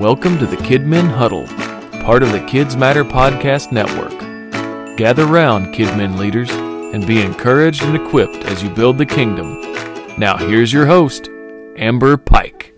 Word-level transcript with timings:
Welcome 0.00 0.40
to 0.40 0.46
the 0.46 0.56
Kidmin 0.56 1.08
Huddle, 1.08 1.46
part 2.02 2.24
of 2.24 2.32
the 2.32 2.40
KidzMatter 2.40 3.08
Podcast 3.08 3.70
Network. 3.70 4.98
Gather 4.98 5.24
round, 5.24 5.72
Kidmin 5.72 6.18
leaders, 6.18 6.50
and 6.50 7.06
be 7.06 7.22
encouraged 7.22 7.84
and 7.84 7.94
equipped 7.94 8.44
as 8.46 8.60
you 8.60 8.70
build 8.70 8.98
the 8.98 9.06
kingdom. 9.06 9.60
Now, 10.18 10.36
here's 10.36 10.72
your 10.72 10.86
host, 10.86 11.28
Amber 11.76 12.16
Pike. 12.16 12.74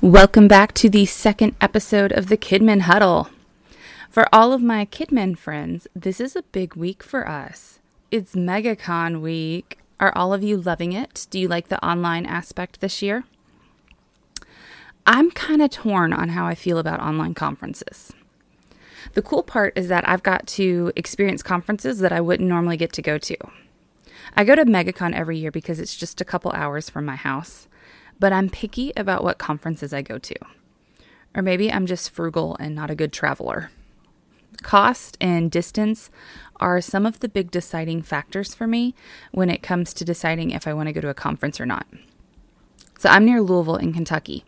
Welcome 0.00 0.48
back 0.48 0.72
to 0.74 0.88
the 0.88 1.04
second 1.04 1.56
episode 1.60 2.10
of 2.10 2.28
the 2.28 2.38
Kidmin 2.38 2.80
Huddle. 2.80 3.28
For 4.08 4.26
all 4.32 4.54
of 4.54 4.62
my 4.62 4.86
Kidmin 4.86 5.36
friends, 5.36 5.86
this 5.94 6.20
is 6.20 6.34
a 6.34 6.42
big 6.42 6.74
week 6.74 7.02
for 7.02 7.28
us. 7.28 7.80
It's 8.10 8.34
MegaCon 8.34 9.20
week. 9.20 9.78
Are 10.00 10.16
all 10.16 10.32
of 10.32 10.42
you 10.42 10.56
loving 10.56 10.94
it? 10.94 11.26
Do 11.28 11.38
you 11.38 11.48
like 11.48 11.68
the 11.68 11.84
online 11.86 12.24
aspect 12.24 12.80
this 12.80 13.02
year? 13.02 13.24
I'm 15.06 15.30
kind 15.30 15.60
of 15.60 15.70
torn 15.70 16.14
on 16.14 16.30
how 16.30 16.46
I 16.46 16.54
feel 16.54 16.78
about 16.78 17.00
online 17.00 17.34
conferences. 17.34 18.12
The 19.12 19.20
cool 19.20 19.42
part 19.42 19.76
is 19.76 19.88
that 19.88 20.08
I've 20.08 20.22
got 20.22 20.46
to 20.48 20.92
experience 20.96 21.42
conferences 21.42 21.98
that 21.98 22.12
I 22.12 22.22
wouldn't 22.22 22.48
normally 22.48 22.78
get 22.78 22.92
to 22.94 23.02
go 23.02 23.18
to. 23.18 23.36
I 24.34 24.44
go 24.44 24.54
to 24.54 24.64
MegaCon 24.64 25.14
every 25.14 25.36
year 25.36 25.50
because 25.50 25.78
it's 25.78 25.94
just 25.94 26.22
a 26.22 26.24
couple 26.24 26.52
hours 26.52 26.88
from 26.88 27.04
my 27.04 27.16
house, 27.16 27.68
but 28.18 28.32
I'm 28.32 28.48
picky 28.48 28.92
about 28.96 29.22
what 29.22 29.36
conferences 29.36 29.92
I 29.92 30.00
go 30.00 30.16
to. 30.18 30.34
Or 31.34 31.42
maybe 31.42 31.70
I'm 31.70 31.84
just 31.84 32.08
frugal 32.08 32.56
and 32.58 32.74
not 32.74 32.90
a 32.90 32.94
good 32.94 33.12
traveler. 33.12 33.70
Cost 34.62 35.18
and 35.20 35.50
distance 35.50 36.08
are 36.60 36.80
some 36.80 37.04
of 37.04 37.20
the 37.20 37.28
big 37.28 37.50
deciding 37.50 38.02
factors 38.02 38.54
for 38.54 38.66
me 38.66 38.94
when 39.32 39.50
it 39.50 39.62
comes 39.62 39.92
to 39.94 40.04
deciding 40.04 40.50
if 40.50 40.66
I 40.66 40.72
want 40.72 40.86
to 40.86 40.92
go 40.94 41.02
to 41.02 41.10
a 41.10 41.14
conference 41.14 41.60
or 41.60 41.66
not. 41.66 41.86
So 42.98 43.10
I'm 43.10 43.26
near 43.26 43.42
Louisville 43.42 43.76
in 43.76 43.92
Kentucky, 43.92 44.44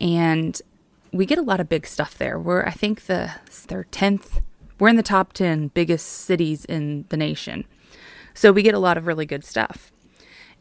and 0.00 0.60
we 1.12 1.26
get 1.26 1.38
a 1.38 1.42
lot 1.42 1.60
of 1.60 1.68
big 1.68 1.86
stuff 1.86 2.16
there. 2.16 2.38
We're 2.38 2.64
I 2.64 2.70
think 2.72 3.06
the 3.06 3.32
their 3.68 3.84
tenth. 3.84 4.40
We're 4.78 4.88
in 4.88 4.96
the 4.96 5.02
top 5.02 5.32
ten 5.32 5.68
biggest 5.68 6.06
cities 6.06 6.64
in 6.64 7.04
the 7.10 7.16
nation, 7.16 7.64
so 8.34 8.52
we 8.52 8.62
get 8.62 8.74
a 8.74 8.78
lot 8.78 8.96
of 8.96 9.06
really 9.06 9.26
good 9.26 9.44
stuff. 9.44 9.92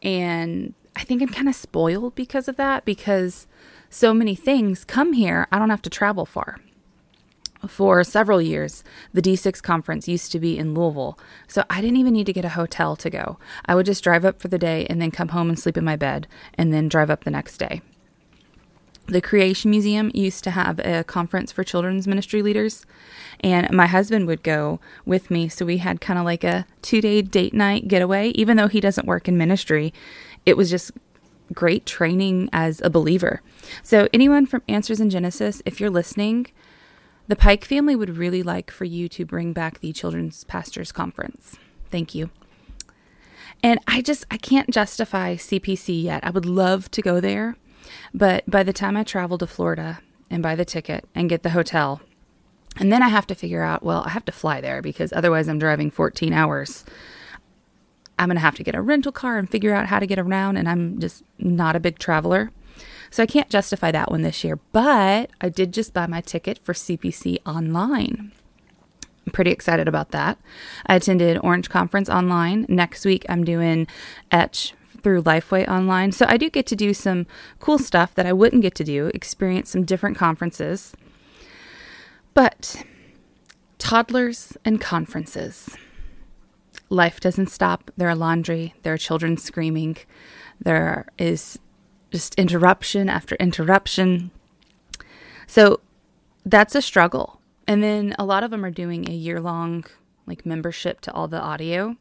And 0.02 0.74
I 0.96 1.04
think 1.04 1.22
I'm 1.22 1.30
kind 1.30 1.48
of 1.48 1.56
spoiled 1.56 2.16
because 2.16 2.48
of 2.48 2.58
that 2.58 2.86
because 2.86 3.48
so 3.90 4.14
many 4.14 4.36
things 4.36 4.84
come 4.84 5.14
here. 5.14 5.48
I 5.52 5.60
don't 5.60 5.70
have 5.70 5.82
to 5.84 5.90
travel 5.90 6.26
far. 6.26 6.58
For 7.68 8.04
several 8.06 8.42
years, 8.42 8.86
the 9.14 9.22
D6 9.22 9.62
conference 9.62 10.08
used 10.08 10.32
to 10.32 10.40
be 10.40 10.58
in 10.58 10.74
Louisville, 10.74 11.20
so 11.46 11.66
I 11.70 11.82
didn't 11.82 11.98
even 11.98 12.14
need 12.14 12.26
to 12.28 12.34
get 12.34 12.46
a 12.46 12.50
hotel 12.50 12.96
to 12.96 13.10
go. 13.10 13.38
I 13.66 13.76
would 13.76 13.86
just 13.86 14.04
drive 14.04 14.24
up 14.24 14.42
for 14.42 14.48
the 14.48 14.58
day 14.58 14.88
and 14.90 15.02
then 15.02 15.12
come 15.12 15.30
home 15.30 15.50
and 15.50 15.60
sleep 15.60 15.76
in 15.76 15.84
my 15.84 15.98
bed 15.98 16.28
and 16.54 16.72
then 16.72 16.88
drive 16.88 17.10
up 17.10 17.26
the 17.26 17.32
next 17.32 17.58
day. 17.58 17.82
The 19.10 19.22
Creation 19.22 19.72
Museum 19.72 20.12
used 20.14 20.44
to 20.44 20.52
have 20.52 20.78
a 20.80 21.04
conference 21.04 21.52
for 21.52 21.64
children's 21.64 22.08
ministry 22.08 22.44
leaders, 22.44 22.86
and 23.40 23.68
my 23.72 23.88
husband 23.88 24.28
would 24.28 24.44
go 24.44 24.80
with 25.04 25.32
me. 25.32 25.50
So 25.50 25.66
we 25.66 25.78
had 25.78 26.00
kind 26.00 26.20
of 26.20 26.26
like 26.26 26.44
a 26.44 26.68
two 26.84 27.02
day 27.02 27.24
date 27.24 27.54
night 27.54 27.88
getaway. 27.88 28.30
Even 28.30 28.56
though 28.56 28.68
he 28.68 28.80
doesn't 28.80 29.08
work 29.08 29.28
in 29.28 29.36
ministry, 29.36 29.94
it 30.46 30.56
was 30.56 30.70
just 30.70 30.92
great 31.52 31.88
training 31.88 32.50
as 32.54 32.82
a 32.82 32.90
believer. 32.92 33.42
So, 33.82 34.08
anyone 34.14 34.46
from 34.46 34.62
Answers 34.68 35.00
in 35.00 35.10
Genesis, 35.10 35.64
if 35.66 35.80
you're 35.80 35.90
listening, 35.90 36.46
the 37.28 37.36
Pike 37.36 37.66
family 37.66 37.96
would 37.96 38.16
really 38.16 38.44
like 38.44 38.70
for 38.70 38.86
you 38.86 39.10
to 39.10 39.26
bring 39.26 39.54
back 39.54 39.80
the 39.80 39.92
Children's 39.92 40.44
Pastors 40.44 40.92
Conference. 40.92 41.58
Thank 41.90 42.14
you. 42.14 42.30
And 43.64 43.80
I 43.88 44.02
just, 44.02 44.26
I 44.30 44.38
can't 44.38 44.70
justify 44.70 45.36
CPC 45.36 46.04
yet. 46.04 46.24
I 46.24 46.30
would 46.30 46.46
love 46.46 46.92
to 46.92 47.02
go 47.02 47.20
there 47.20 47.56
but 48.14 48.50
by 48.50 48.64
the 48.64 48.74
time 48.74 48.98
I 48.98 49.04
travel 49.04 49.38
to 49.38 49.48
Florida 49.48 50.00
and 50.30 50.44
buy 50.44 50.56
the 50.56 50.66
ticket 50.66 51.08
and 51.16 51.30
get 51.30 51.44
the 51.44 51.52
hotel, 51.52 52.02
and 52.78 52.92
then 52.92 53.02
I 53.02 53.10
have 53.10 53.28
to 53.28 53.36
figure 53.36 53.64
out, 53.64 53.84
well, 53.84 54.04
I 54.06 54.10
have 54.10 54.26
to 54.26 54.32
fly 54.32 54.62
there 54.62 54.82
because 54.82 55.12
otherwise 55.12 55.48
I'm 55.50 55.60
driving 55.60 55.92
14 55.92 56.34
hours. 56.34 56.86
I'm 58.18 58.28
going 58.28 58.36
to 58.36 58.42
have 58.42 58.56
to 58.56 58.64
get 58.64 58.76
a 58.76 58.82
rental 58.82 59.12
car 59.12 59.38
and 59.38 59.50
figure 59.50 59.74
out 59.74 59.88
how 59.88 60.00
to 60.00 60.08
get 60.08 60.20
around, 60.20 60.58
and 60.58 60.68
I'm 60.68 61.00
just 61.00 61.24
not 61.38 61.76
a 61.76 61.80
big 61.80 62.00
traveler. 62.00 62.52
So 63.12 63.24
I 63.24 63.26
can't 63.26 63.50
justify 63.50 63.92
that 63.92 64.12
one 64.12 64.22
this 64.22 64.44
year, 64.44 64.60
but 64.72 65.32
I 65.42 65.50
did 65.50 65.74
just 65.74 65.94
buy 65.94 66.06
my 66.06 66.22
ticket 66.22 66.60
for 66.60 66.74
CPC 66.74 67.38
online. 67.46 68.32
I'm 69.26 69.32
pretty 69.34 69.52
excited 69.52 69.88
about 69.88 70.12
that. 70.12 70.38
I 70.86 70.96
attended 70.96 71.40
Orange 71.44 71.70
Conference 71.70 72.10
online. 72.10 72.66
Next 72.70 73.06
week, 73.06 73.26
I'm 73.30 73.44
doing 73.44 73.88
Etch 74.32 74.74
through 75.02 75.24
Lifeway 75.24 75.68
online. 75.68 76.12
So 76.12 76.26
I 76.28 76.38
do 76.38 76.50
get 76.50 76.66
to 76.68 76.76
do 76.76 76.94
some 76.94 77.26
cool 77.60 77.80
stuff 77.80 78.14
that 78.16 78.26
I 78.26 78.34
wouldn't 78.34 78.62
get 78.62 78.76
to 78.76 78.84
do, 78.84 79.12
experience 79.14 79.72
some 79.72 79.86
different 79.86 80.18
conferences. 80.18 80.94
But 82.34 82.84
toddlers 83.78 84.58
and 84.64 84.80
conferences. 84.80 85.76
Life 86.90 87.20
doesn't 87.20 87.50
stop. 87.50 87.92
There 87.98 88.10
are 88.10 88.16
laundry, 88.16 88.74
there 88.84 88.94
are 88.94 88.98
children 88.98 89.38
screaming, 89.38 89.98
there 90.60 91.08
is 91.18 91.60
just 92.12 92.36
interruption 92.36 93.10
after 93.10 93.36
interruption. 93.36 94.32
So 95.48 95.80
that's 96.46 96.76
a 96.76 96.82
struggle. 96.82 97.40
And 97.68 97.84
then 97.84 98.16
a 98.18 98.26
lot 98.26 98.44
of 98.44 98.52
them 98.52 98.66
are 98.66 98.72
doing 98.72 99.08
a 99.08 99.14
year 99.14 99.40
long 99.40 99.86
like 100.26 100.46
membership 100.46 101.02
to 101.02 101.14
all 101.14 101.28
the 101.28 101.42
audio, 101.42 101.98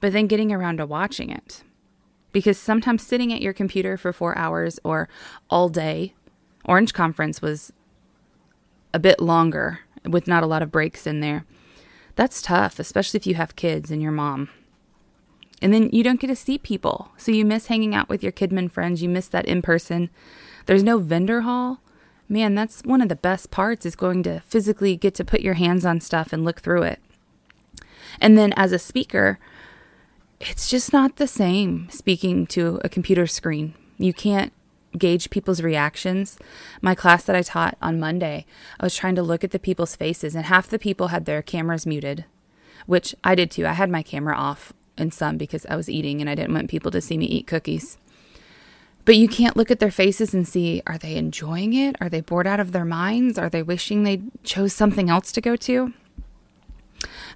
but 0.00 0.12
then 0.12 0.26
getting 0.26 0.52
around 0.52 0.78
to 0.78 0.86
watching 0.86 1.30
it 1.30 1.62
because 2.32 2.58
sometimes 2.58 3.06
sitting 3.06 3.32
at 3.32 3.42
your 3.42 3.52
computer 3.52 3.96
for 3.96 4.12
four 4.12 4.36
hours 4.36 4.80
or 4.84 5.08
all 5.50 5.68
day, 5.68 6.14
Orange 6.64 6.94
Conference 6.94 7.42
was 7.42 7.72
a 8.94 8.98
bit 8.98 9.20
longer 9.20 9.80
with 10.04 10.26
not 10.26 10.42
a 10.42 10.46
lot 10.46 10.62
of 10.62 10.72
breaks 10.72 11.06
in 11.06 11.20
there. 11.20 11.44
That's 12.16 12.42
tough, 12.42 12.78
especially 12.78 13.18
if 13.18 13.26
you 13.26 13.34
have 13.36 13.56
kids 13.56 13.90
and 13.90 14.02
your 14.02 14.12
mom. 14.12 14.50
And 15.60 15.72
then 15.72 15.90
you 15.92 16.02
don't 16.02 16.20
get 16.20 16.26
to 16.26 16.36
see 16.36 16.58
people. 16.58 17.12
So 17.16 17.30
you 17.30 17.44
miss 17.44 17.66
hanging 17.66 17.94
out 17.94 18.08
with 18.08 18.22
your 18.22 18.32
Kidmin 18.32 18.70
friends. 18.70 19.02
You 19.02 19.08
miss 19.08 19.28
that 19.28 19.46
in 19.46 19.62
person. 19.62 20.10
There's 20.66 20.82
no 20.82 20.98
vendor 20.98 21.42
hall. 21.42 21.80
Man, 22.28 22.54
that's 22.54 22.82
one 22.82 23.00
of 23.00 23.08
the 23.08 23.16
best 23.16 23.50
parts 23.50 23.86
is 23.86 23.94
going 23.94 24.22
to 24.24 24.40
physically 24.40 24.96
get 24.96 25.14
to 25.16 25.24
put 25.24 25.40
your 25.40 25.54
hands 25.54 25.84
on 25.84 26.00
stuff 26.00 26.32
and 26.32 26.44
look 26.44 26.60
through 26.60 26.82
it. 26.82 27.00
And 28.20 28.36
then 28.36 28.52
as 28.54 28.72
a 28.72 28.78
speaker, 28.78 29.38
it's 30.48 30.68
just 30.68 30.92
not 30.92 31.16
the 31.16 31.26
same 31.26 31.88
speaking 31.90 32.46
to 32.48 32.80
a 32.82 32.88
computer 32.88 33.26
screen. 33.26 33.74
You 33.98 34.12
can't 34.12 34.52
gauge 34.98 35.30
people's 35.30 35.62
reactions. 35.62 36.36
My 36.80 36.94
class 36.94 37.24
that 37.24 37.36
I 37.36 37.42
taught 37.42 37.78
on 37.80 38.00
Monday, 38.00 38.44
I 38.80 38.84
was 38.84 38.96
trying 38.96 39.14
to 39.14 39.22
look 39.22 39.44
at 39.44 39.52
the 39.52 39.58
people's 39.58 39.94
faces, 39.94 40.34
and 40.34 40.46
half 40.46 40.68
the 40.68 40.78
people 40.78 41.08
had 41.08 41.24
their 41.24 41.42
cameras 41.42 41.86
muted, 41.86 42.24
which 42.86 43.14
I 43.22 43.34
did 43.34 43.50
too. 43.50 43.66
I 43.66 43.72
had 43.72 43.88
my 43.88 44.02
camera 44.02 44.36
off 44.36 44.72
in 44.98 45.12
some 45.12 45.38
because 45.38 45.64
I 45.66 45.76
was 45.76 45.88
eating 45.88 46.20
and 46.20 46.28
I 46.28 46.34
didn't 46.34 46.54
want 46.54 46.70
people 46.70 46.90
to 46.90 47.00
see 47.00 47.16
me 47.16 47.26
eat 47.26 47.46
cookies. 47.46 47.98
But 49.04 49.16
you 49.16 49.28
can't 49.28 49.56
look 49.56 49.70
at 49.70 49.78
their 49.78 49.90
faces 49.90 50.34
and 50.34 50.46
see 50.46 50.82
are 50.86 50.98
they 50.98 51.16
enjoying 51.16 51.72
it? 51.72 51.96
Are 52.00 52.08
they 52.08 52.20
bored 52.20 52.46
out 52.46 52.60
of 52.60 52.72
their 52.72 52.84
minds? 52.84 53.38
Are 53.38 53.48
they 53.48 53.62
wishing 53.62 54.02
they 54.02 54.22
chose 54.44 54.72
something 54.72 55.08
else 55.08 55.32
to 55.32 55.40
go 55.40 55.56
to? 55.56 55.92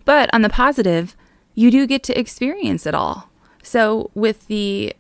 But 0.05 0.33
on 0.33 0.43
the 0.43 0.49
positive, 0.49 1.17
you 1.56 1.71
do 1.72 1.87
get 1.87 2.05
to 2.05 2.19
experience 2.19 2.87
it 2.87 2.94
all. 2.94 3.31
So, 3.62 4.12
with 4.15 4.47
the 4.47 4.94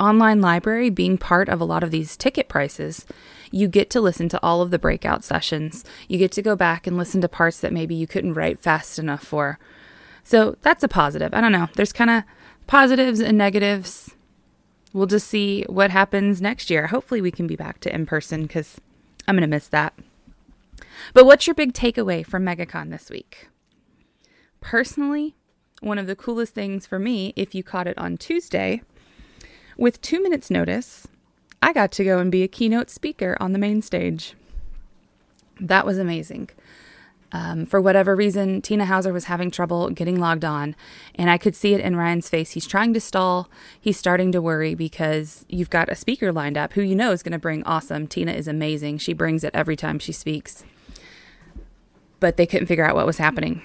online 0.00 0.40
library 0.40 0.88
being 0.88 1.18
part 1.18 1.50
of 1.50 1.60
a 1.60 1.64
lot 1.64 1.82
of 1.82 1.90
these 1.90 2.16
ticket 2.16 2.48
prices, 2.48 3.04
you 3.50 3.68
get 3.68 3.90
to 3.90 4.00
listen 4.00 4.28
to 4.30 4.42
all 4.42 4.62
of 4.62 4.70
the 4.70 4.78
breakout 4.78 5.22
sessions. 5.22 5.84
You 6.08 6.16
get 6.16 6.32
to 6.32 6.42
go 6.42 6.56
back 6.56 6.86
and 6.86 6.96
listen 6.96 7.20
to 7.20 7.28
parts 7.28 7.60
that 7.60 7.72
maybe 7.72 7.94
you 7.94 8.06
couldn't 8.06 8.34
write 8.34 8.60
fast 8.60 8.98
enough 8.98 9.22
for. 9.22 9.58
So, 10.22 10.56
that's 10.62 10.84
a 10.84 10.88
positive. 10.88 11.34
I 11.34 11.42
don't 11.42 11.52
know. 11.52 11.68
There's 11.74 11.92
kind 11.92 12.10
of 12.10 12.22
positives 12.66 13.20
and 13.20 13.36
negatives. 13.36 14.14
We'll 14.92 15.06
just 15.06 15.26
see 15.26 15.64
what 15.68 15.90
happens 15.90 16.40
next 16.40 16.70
year. 16.70 16.86
Hopefully, 16.86 17.20
we 17.20 17.32
can 17.32 17.48
be 17.48 17.56
back 17.56 17.80
to 17.80 17.92
in 17.92 18.06
person 18.06 18.42
because 18.42 18.80
I'm 19.26 19.34
going 19.34 19.42
to 19.42 19.48
miss 19.48 19.66
that. 19.68 19.98
But 21.12 21.26
what's 21.26 21.48
your 21.48 21.54
big 21.54 21.72
takeaway 21.72 22.24
from 22.24 22.44
MegaCon 22.44 22.90
this 22.90 23.10
week? 23.10 23.48
Personally, 24.64 25.34
one 25.82 25.98
of 25.98 26.06
the 26.06 26.16
coolest 26.16 26.54
things 26.54 26.86
for 26.86 26.98
me, 26.98 27.34
if 27.36 27.54
you 27.54 27.62
caught 27.62 27.86
it 27.86 27.98
on 27.98 28.16
Tuesday, 28.16 28.80
with 29.76 30.00
two 30.00 30.22
minutes' 30.22 30.50
notice, 30.50 31.06
I 31.62 31.74
got 31.74 31.92
to 31.92 32.04
go 32.04 32.18
and 32.18 32.32
be 32.32 32.42
a 32.42 32.48
keynote 32.48 32.88
speaker 32.88 33.36
on 33.38 33.52
the 33.52 33.58
main 33.58 33.82
stage. 33.82 34.32
That 35.60 35.84
was 35.84 35.98
amazing. 35.98 36.48
Um, 37.30 37.66
for 37.66 37.78
whatever 37.78 38.16
reason, 38.16 38.62
Tina 38.62 38.86
Houser 38.86 39.12
was 39.12 39.24
having 39.24 39.50
trouble 39.50 39.90
getting 39.90 40.18
logged 40.18 40.46
on, 40.46 40.74
and 41.14 41.28
I 41.28 41.36
could 41.36 41.54
see 41.54 41.74
it 41.74 41.80
in 41.80 41.94
Ryan's 41.94 42.30
face. 42.30 42.52
He's 42.52 42.66
trying 42.66 42.94
to 42.94 43.00
stall. 43.00 43.50
He's 43.78 43.98
starting 43.98 44.32
to 44.32 44.40
worry 44.40 44.74
because 44.74 45.44
you've 45.46 45.70
got 45.70 45.90
a 45.90 45.94
speaker 45.94 46.32
lined 46.32 46.56
up 46.56 46.72
who 46.72 46.80
you 46.80 46.94
know 46.94 47.12
is 47.12 47.22
going 47.22 47.32
to 47.32 47.38
bring 47.38 47.64
awesome. 47.64 48.06
Tina 48.06 48.32
is 48.32 48.48
amazing. 48.48 48.96
She 48.96 49.12
brings 49.12 49.44
it 49.44 49.54
every 49.54 49.76
time 49.76 49.98
she 49.98 50.12
speaks. 50.12 50.64
But 52.18 52.38
they 52.38 52.46
couldn't 52.46 52.68
figure 52.68 52.86
out 52.86 52.94
what 52.94 53.04
was 53.04 53.18
happening. 53.18 53.60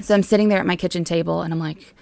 So 0.00 0.14
I'm 0.14 0.22
sitting 0.22 0.48
there 0.48 0.58
at 0.58 0.66
my 0.66 0.76
kitchen 0.76 1.04
table 1.04 1.42
and 1.42 1.52
I'm 1.52 1.60
like, 1.60 1.94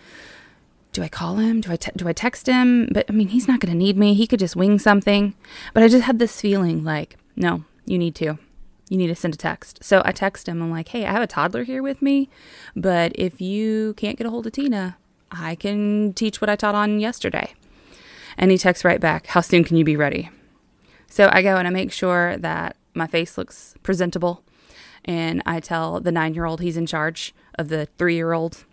do 0.92 1.02
I 1.02 1.08
call 1.08 1.36
him? 1.36 1.60
Do 1.60 1.72
I 1.72 1.76
te- 1.76 1.92
do 1.96 2.06
I 2.08 2.12
text 2.12 2.46
him? 2.46 2.88
But 2.92 3.06
I 3.08 3.12
mean, 3.12 3.28
he's 3.28 3.48
not 3.48 3.60
going 3.60 3.72
to 3.72 3.78
need 3.78 3.96
me. 3.96 4.14
He 4.14 4.26
could 4.26 4.40
just 4.40 4.56
wing 4.56 4.78
something. 4.78 5.34
But 5.72 5.82
I 5.82 5.88
just 5.88 6.04
had 6.04 6.18
this 6.18 6.40
feeling 6.40 6.84
like 6.84 7.16
No, 7.36 7.64
you 7.84 7.98
need 7.98 8.14
to. 8.16 8.38
You 8.88 8.98
need 8.98 9.06
to 9.06 9.14
send 9.14 9.34
a 9.34 9.38
text. 9.38 9.82
So 9.82 10.02
I 10.04 10.12
text 10.12 10.48
him. 10.48 10.60
I'm 10.60 10.70
like, 10.70 10.88
hey, 10.88 11.06
I 11.06 11.12
have 11.12 11.22
a 11.22 11.26
toddler 11.26 11.64
here 11.64 11.82
with 11.82 12.02
me, 12.02 12.28
but 12.76 13.12
if 13.14 13.40
you 13.40 13.94
can't 13.94 14.18
get 14.18 14.26
a 14.26 14.30
hold 14.30 14.46
of 14.46 14.52
Tina, 14.52 14.98
I 15.30 15.54
can 15.54 16.12
teach 16.12 16.42
what 16.42 16.50
I 16.50 16.56
taught 16.56 16.74
on 16.74 17.00
yesterday. 17.00 17.54
And 18.36 18.50
he 18.50 18.58
texts 18.58 18.84
right 18.84 19.00
back, 19.00 19.28
how 19.28 19.40
soon 19.40 19.64
can 19.64 19.78
you 19.78 19.84
be 19.84 19.96
ready? 19.96 20.28
So 21.08 21.30
I 21.32 21.42
go 21.42 21.56
and 21.56 21.66
I 21.66 21.70
make 21.70 21.90
sure 21.90 22.36
that 22.38 22.76
my 22.94 23.06
face 23.06 23.38
looks 23.38 23.74
presentable. 23.82 24.42
And 25.04 25.42
I 25.44 25.60
tell 25.60 26.00
the 26.00 26.12
nine 26.12 26.34
year 26.34 26.44
old 26.44 26.60
he's 26.60 26.76
in 26.76 26.86
charge 26.86 27.34
of 27.58 27.68
the 27.68 27.86
three 27.98 28.14
year 28.14 28.32
old. 28.32 28.64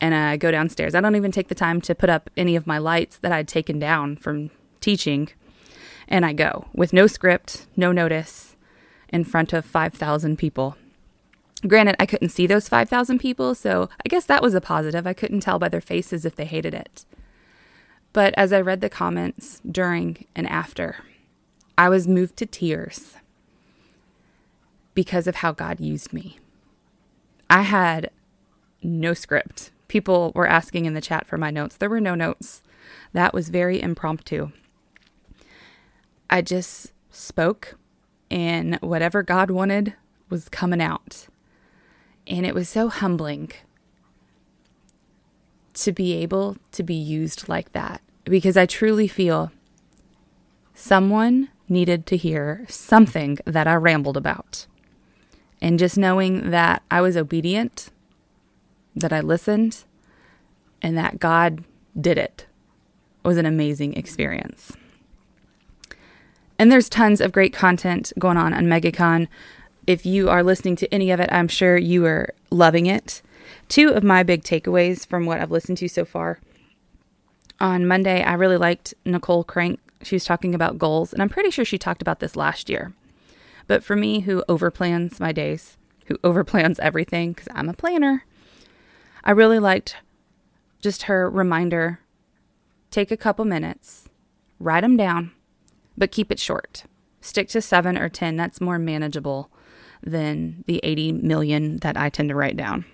And 0.00 0.14
I 0.14 0.36
go 0.36 0.50
downstairs. 0.50 0.94
I 0.94 1.00
don't 1.00 1.14
even 1.14 1.30
take 1.30 1.48
the 1.48 1.54
time 1.54 1.80
to 1.82 1.94
put 1.94 2.10
up 2.10 2.28
any 2.36 2.56
of 2.56 2.66
my 2.66 2.78
lights 2.78 3.18
that 3.18 3.30
I'd 3.30 3.46
taken 3.46 3.78
down 3.78 4.16
from 4.16 4.50
teaching. 4.80 5.28
And 6.08 6.26
I 6.26 6.32
go 6.32 6.66
with 6.74 6.92
no 6.92 7.06
script, 7.06 7.66
no 7.76 7.92
notice, 7.92 8.56
in 9.08 9.24
front 9.24 9.52
of 9.52 9.64
5,000 9.64 10.36
people. 10.36 10.76
Granted, 11.66 11.94
I 12.00 12.06
couldn't 12.06 12.30
see 12.30 12.48
those 12.48 12.68
5,000 12.68 13.20
people, 13.20 13.54
so 13.54 13.88
I 14.04 14.08
guess 14.08 14.24
that 14.26 14.42
was 14.42 14.54
a 14.54 14.60
positive. 14.60 15.06
I 15.06 15.12
couldn't 15.12 15.40
tell 15.40 15.60
by 15.60 15.68
their 15.68 15.80
faces 15.80 16.24
if 16.24 16.34
they 16.34 16.44
hated 16.44 16.74
it. 16.74 17.04
But 18.12 18.34
as 18.36 18.52
I 18.52 18.60
read 18.60 18.80
the 18.80 18.90
comments 18.90 19.60
during 19.70 20.26
and 20.34 20.48
after, 20.48 20.96
I 21.78 21.88
was 21.88 22.08
moved 22.08 22.36
to 22.38 22.46
tears 22.46 23.14
because 24.94 25.26
of 25.26 25.36
how 25.36 25.52
God 25.52 25.80
used 25.80 26.12
me. 26.12 26.38
I 27.48 27.62
had 27.62 28.10
no 28.82 29.14
script. 29.14 29.70
People 29.88 30.32
were 30.34 30.46
asking 30.46 30.86
in 30.86 30.94
the 30.94 31.00
chat 31.00 31.26
for 31.26 31.36
my 31.36 31.50
notes. 31.50 31.76
There 31.76 31.90
were 31.90 32.00
no 32.00 32.14
notes. 32.14 32.62
That 33.12 33.34
was 33.34 33.48
very 33.48 33.80
impromptu. 33.80 34.52
I 36.30 36.40
just 36.40 36.92
spoke, 37.10 37.76
and 38.30 38.76
whatever 38.76 39.22
God 39.22 39.50
wanted 39.50 39.94
was 40.30 40.48
coming 40.48 40.80
out. 40.80 41.26
And 42.26 42.46
it 42.46 42.54
was 42.54 42.68
so 42.68 42.88
humbling 42.88 43.52
to 45.74 45.92
be 45.92 46.14
able 46.14 46.56
to 46.72 46.82
be 46.82 46.94
used 46.94 47.48
like 47.48 47.72
that 47.72 48.00
because 48.24 48.56
I 48.56 48.66
truly 48.66 49.08
feel 49.08 49.52
someone 50.74 51.48
needed 51.68 52.06
to 52.06 52.16
hear 52.16 52.64
something 52.68 53.38
that 53.46 53.66
I 53.66 53.74
rambled 53.74 54.16
about. 54.16 54.66
And 55.62 55.78
just 55.78 55.96
knowing 55.96 56.50
that 56.50 56.82
I 56.90 57.00
was 57.00 57.16
obedient, 57.16 57.90
that 58.96 59.12
I 59.12 59.20
listened, 59.20 59.84
and 60.82 60.98
that 60.98 61.20
God 61.20 61.62
did 61.98 62.18
it 62.18 62.46
was 63.22 63.36
an 63.36 63.46
amazing 63.46 63.94
experience. 63.94 64.72
And 66.58 66.70
there's 66.70 66.88
tons 66.88 67.20
of 67.20 67.30
great 67.30 67.52
content 67.52 68.12
going 68.18 68.36
on 68.36 68.52
on 68.52 68.64
MegaCon. 68.64 69.28
If 69.86 70.04
you 70.04 70.28
are 70.28 70.42
listening 70.42 70.74
to 70.76 70.92
any 70.92 71.12
of 71.12 71.20
it, 71.20 71.28
I'm 71.30 71.48
sure 71.48 71.76
you 71.76 72.04
are 72.06 72.34
loving 72.50 72.86
it. 72.86 73.22
Two 73.68 73.90
of 73.90 74.02
my 74.02 74.24
big 74.24 74.42
takeaways 74.42 75.06
from 75.06 75.26
what 75.26 75.40
I've 75.40 75.52
listened 75.52 75.78
to 75.78 75.88
so 75.88 76.04
far. 76.04 76.40
On 77.60 77.86
Monday, 77.86 78.24
I 78.24 78.34
really 78.34 78.56
liked 78.56 78.94
Nicole 79.04 79.44
Crank. 79.44 79.78
She 80.02 80.16
was 80.16 80.24
talking 80.24 80.56
about 80.56 80.78
goals, 80.78 81.12
and 81.12 81.22
I'm 81.22 81.28
pretty 81.28 81.50
sure 81.50 81.64
she 81.64 81.78
talked 81.78 82.02
about 82.02 82.18
this 82.18 82.34
last 82.34 82.68
year. 82.68 82.92
But 83.66 83.84
for 83.84 83.96
me, 83.96 84.20
who 84.20 84.44
overplans 84.48 85.20
my 85.20 85.32
days, 85.32 85.76
who 86.06 86.18
overplans 86.18 86.78
everything, 86.80 87.32
because 87.32 87.48
I'm 87.54 87.68
a 87.68 87.74
planner, 87.74 88.24
I 89.24 89.30
really 89.30 89.58
liked 89.58 89.96
just 90.80 91.04
her 91.04 91.30
reminder 91.30 92.00
take 92.90 93.10
a 93.10 93.16
couple 93.16 93.44
minutes, 93.44 94.08
write 94.60 94.82
them 94.82 94.96
down, 94.96 95.32
but 95.96 96.12
keep 96.12 96.30
it 96.30 96.38
short. 96.38 96.84
Stick 97.20 97.48
to 97.48 97.62
seven 97.62 97.96
or 97.96 98.08
10. 98.08 98.36
That's 98.36 98.60
more 98.60 98.78
manageable 98.78 99.50
than 100.02 100.64
the 100.66 100.80
80 100.82 101.12
million 101.12 101.78
that 101.78 101.96
I 101.96 102.08
tend 102.08 102.28
to 102.28 102.34
write 102.34 102.56
down. 102.56 102.84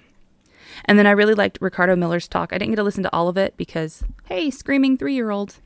And 0.84 0.98
then 0.98 1.06
I 1.06 1.12
really 1.12 1.34
liked 1.34 1.58
Ricardo 1.60 1.96
Miller's 1.96 2.28
talk. 2.28 2.52
I 2.52 2.58
didn't 2.58 2.72
get 2.72 2.76
to 2.76 2.82
listen 2.82 3.02
to 3.02 3.12
all 3.12 3.28
of 3.28 3.36
it 3.36 3.56
because, 3.56 4.04
hey, 4.26 4.50
screaming 4.50 4.96
three 4.96 5.14
year 5.14 5.30
old. 5.30 5.56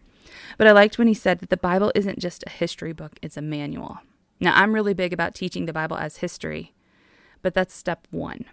But 0.56 0.66
I 0.66 0.72
liked 0.72 0.96
when 0.96 1.08
he 1.08 1.14
said 1.14 1.40
that 1.40 1.50
the 1.50 1.56
Bible 1.56 1.92
isn't 1.94 2.18
just 2.18 2.44
a 2.46 2.50
history 2.50 2.92
book, 2.92 3.18
it's 3.20 3.36
a 3.36 3.42
manual. 3.42 3.98
Now, 4.42 4.54
I'm 4.56 4.74
really 4.74 4.92
big 4.92 5.12
about 5.12 5.36
teaching 5.36 5.66
the 5.66 5.72
Bible 5.72 5.96
as 5.96 6.16
history, 6.16 6.74
but 7.42 7.54
that's 7.54 7.72
step 7.72 8.08
one. 8.10 8.44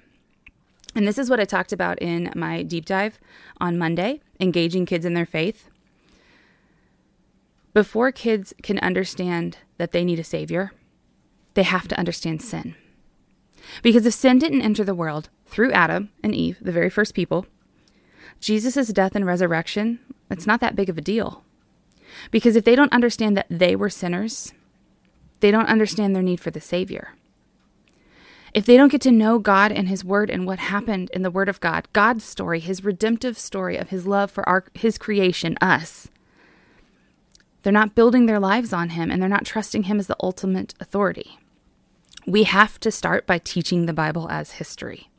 And 0.93 1.07
this 1.07 1.17
is 1.17 1.31
what 1.31 1.39
I 1.39 1.45
talked 1.45 1.73
about 1.73 1.99
in 1.99 2.31
my 2.35 2.61
deep 2.61 2.85
dive 2.85 3.19
on 3.59 3.79
Monday 3.79 4.21
engaging 4.39 4.85
kids 4.85 5.03
in 5.03 5.15
their 5.15 5.25
faith. 5.25 5.67
Before 7.73 8.11
kids 8.11 8.53
can 8.61 8.77
understand 8.79 9.57
that 9.79 9.91
they 9.91 10.05
need 10.05 10.19
a 10.19 10.23
savior, 10.23 10.73
they 11.55 11.63
have 11.63 11.87
to 11.87 11.97
understand 11.97 12.43
sin. 12.43 12.75
Because 13.81 14.05
if 14.05 14.13
sin 14.13 14.37
didn't 14.37 14.61
enter 14.61 14.83
the 14.83 14.93
world 14.93 15.29
through 15.47 15.71
Adam 15.71 16.09
and 16.21 16.35
Eve, 16.35 16.57
the 16.61 16.71
very 16.71 16.91
first 16.91 17.15
people, 17.15 17.47
Jesus' 18.39 18.89
death 18.89 19.15
and 19.15 19.25
resurrection, 19.25 19.97
it's 20.29 20.45
not 20.45 20.59
that 20.59 20.75
big 20.75 20.89
of 20.89 20.99
a 20.99 21.01
deal. 21.01 21.43
Because 22.29 22.55
if 22.55 22.63
they 22.63 22.75
don't 22.75 22.93
understand 22.93 23.35
that 23.35 23.47
they 23.49 23.75
were 23.75 23.89
sinners, 23.89 24.53
they 25.39 25.51
don't 25.51 25.69
understand 25.69 26.15
their 26.15 26.23
need 26.23 26.39
for 26.39 26.51
the 26.51 26.61
Savior. 26.61 27.13
If 28.53 28.65
they 28.65 28.77
don't 28.77 28.91
get 28.91 29.01
to 29.01 29.11
know 29.11 29.37
God 29.37 29.71
and 29.71 29.87
His 29.87 30.03
Word 30.03 30.29
and 30.29 30.45
what 30.45 30.59
happened 30.59 31.09
in 31.13 31.21
the 31.21 31.31
Word 31.31 31.49
of 31.49 31.59
God, 31.59 31.87
God's 31.93 32.23
story, 32.23 32.59
His 32.59 32.83
redemptive 32.83 33.37
story 33.37 33.77
of 33.77 33.89
His 33.89 34.07
love 34.07 34.31
for 34.31 34.47
our, 34.49 34.65
His 34.73 34.97
creation, 34.97 35.55
us, 35.61 36.07
they're 37.61 37.73
not 37.73 37.95
building 37.95 38.25
their 38.25 38.39
lives 38.39 38.73
on 38.73 38.89
Him 38.89 39.11
and 39.11 39.21
they're 39.21 39.29
not 39.29 39.45
trusting 39.45 39.83
Him 39.83 39.99
as 39.99 40.07
the 40.07 40.15
ultimate 40.21 40.73
authority. 40.79 41.37
We 42.25 42.43
have 42.43 42.79
to 42.81 42.91
start 42.91 43.27
by 43.27 43.37
teaching 43.37 43.85
the 43.85 43.93
Bible 43.93 44.29
as 44.29 44.53
history. 44.53 45.09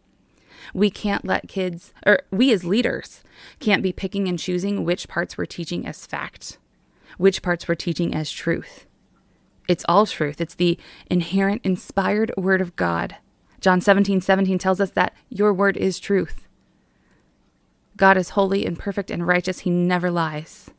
We 0.75 0.91
can't 0.91 1.25
let 1.25 1.49
kids, 1.49 1.93
or 2.07 2.23
we 2.31 2.53
as 2.53 2.65
leaders, 2.65 3.23
can't 3.59 3.83
be 3.83 3.93
picking 3.93 4.29
and 4.29 4.39
choosing 4.39 4.85
which 4.85 5.09
parts 5.09 5.37
we're 5.37 5.47
teaching 5.47 5.87
as 5.87 6.07
fact, 6.07 6.59
which 7.17 7.43
parts 7.43 7.67
we're 7.67 7.75
teaching 7.75 8.15
as 8.15 8.31
truth. 8.31 8.87
It's 9.71 9.85
all 9.89 10.05
truth. 10.05 10.41
It's 10.41 10.57
the 10.57 10.77
inherent, 11.09 11.61
inspired 11.63 12.33
word 12.37 12.61
of 12.61 12.75
God. 12.75 13.19
John 13.61 13.81
17, 13.81 14.21
17 14.21 14.59
tells 14.59 14.81
us 14.81 14.91
that 14.91 15.15
your 15.29 15.55
word 15.55 15.77
is 15.77 16.01
truth. 16.01 16.49
God 17.97 18.17
is 18.17 18.31
holy 18.31 18.67
and 18.67 18.77
perfect 18.77 19.13
and 19.13 19.25
righteous. 19.25 19.61
He 19.61 19.71
never 19.71 20.11
lies. 20.11 20.71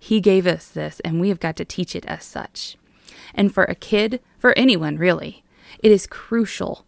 He 0.00 0.20
gave 0.20 0.48
us 0.48 0.66
this, 0.66 0.98
and 1.04 1.20
we 1.20 1.28
have 1.28 1.38
got 1.38 1.54
to 1.54 1.64
teach 1.64 1.94
it 1.94 2.04
as 2.06 2.24
such. 2.24 2.76
And 3.34 3.54
for 3.54 3.62
a 3.62 3.76
kid, 3.76 4.18
for 4.36 4.52
anyone 4.58 4.96
really, 4.96 5.44
it 5.78 5.92
is 5.92 6.08
crucial 6.08 6.84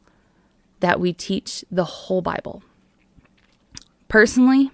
that 0.81 0.99
we 0.99 1.13
teach 1.13 1.65
the 1.71 1.85
whole 1.85 2.23
Bible. 2.23 2.65
Personally, 4.09 4.73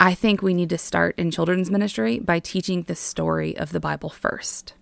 I 0.00 0.14
think 0.14 0.42
we 0.42 0.52
need 0.52 0.70
to 0.70 0.78
start 0.78 1.14
in 1.16 1.30
children's 1.30 1.70
ministry 1.70 2.18
by 2.18 2.40
teaching 2.40 2.82
the 2.82 2.96
story 2.96 3.56
of 3.56 3.70
the 3.70 3.78
Bible 3.78 4.10
first. 4.10 4.74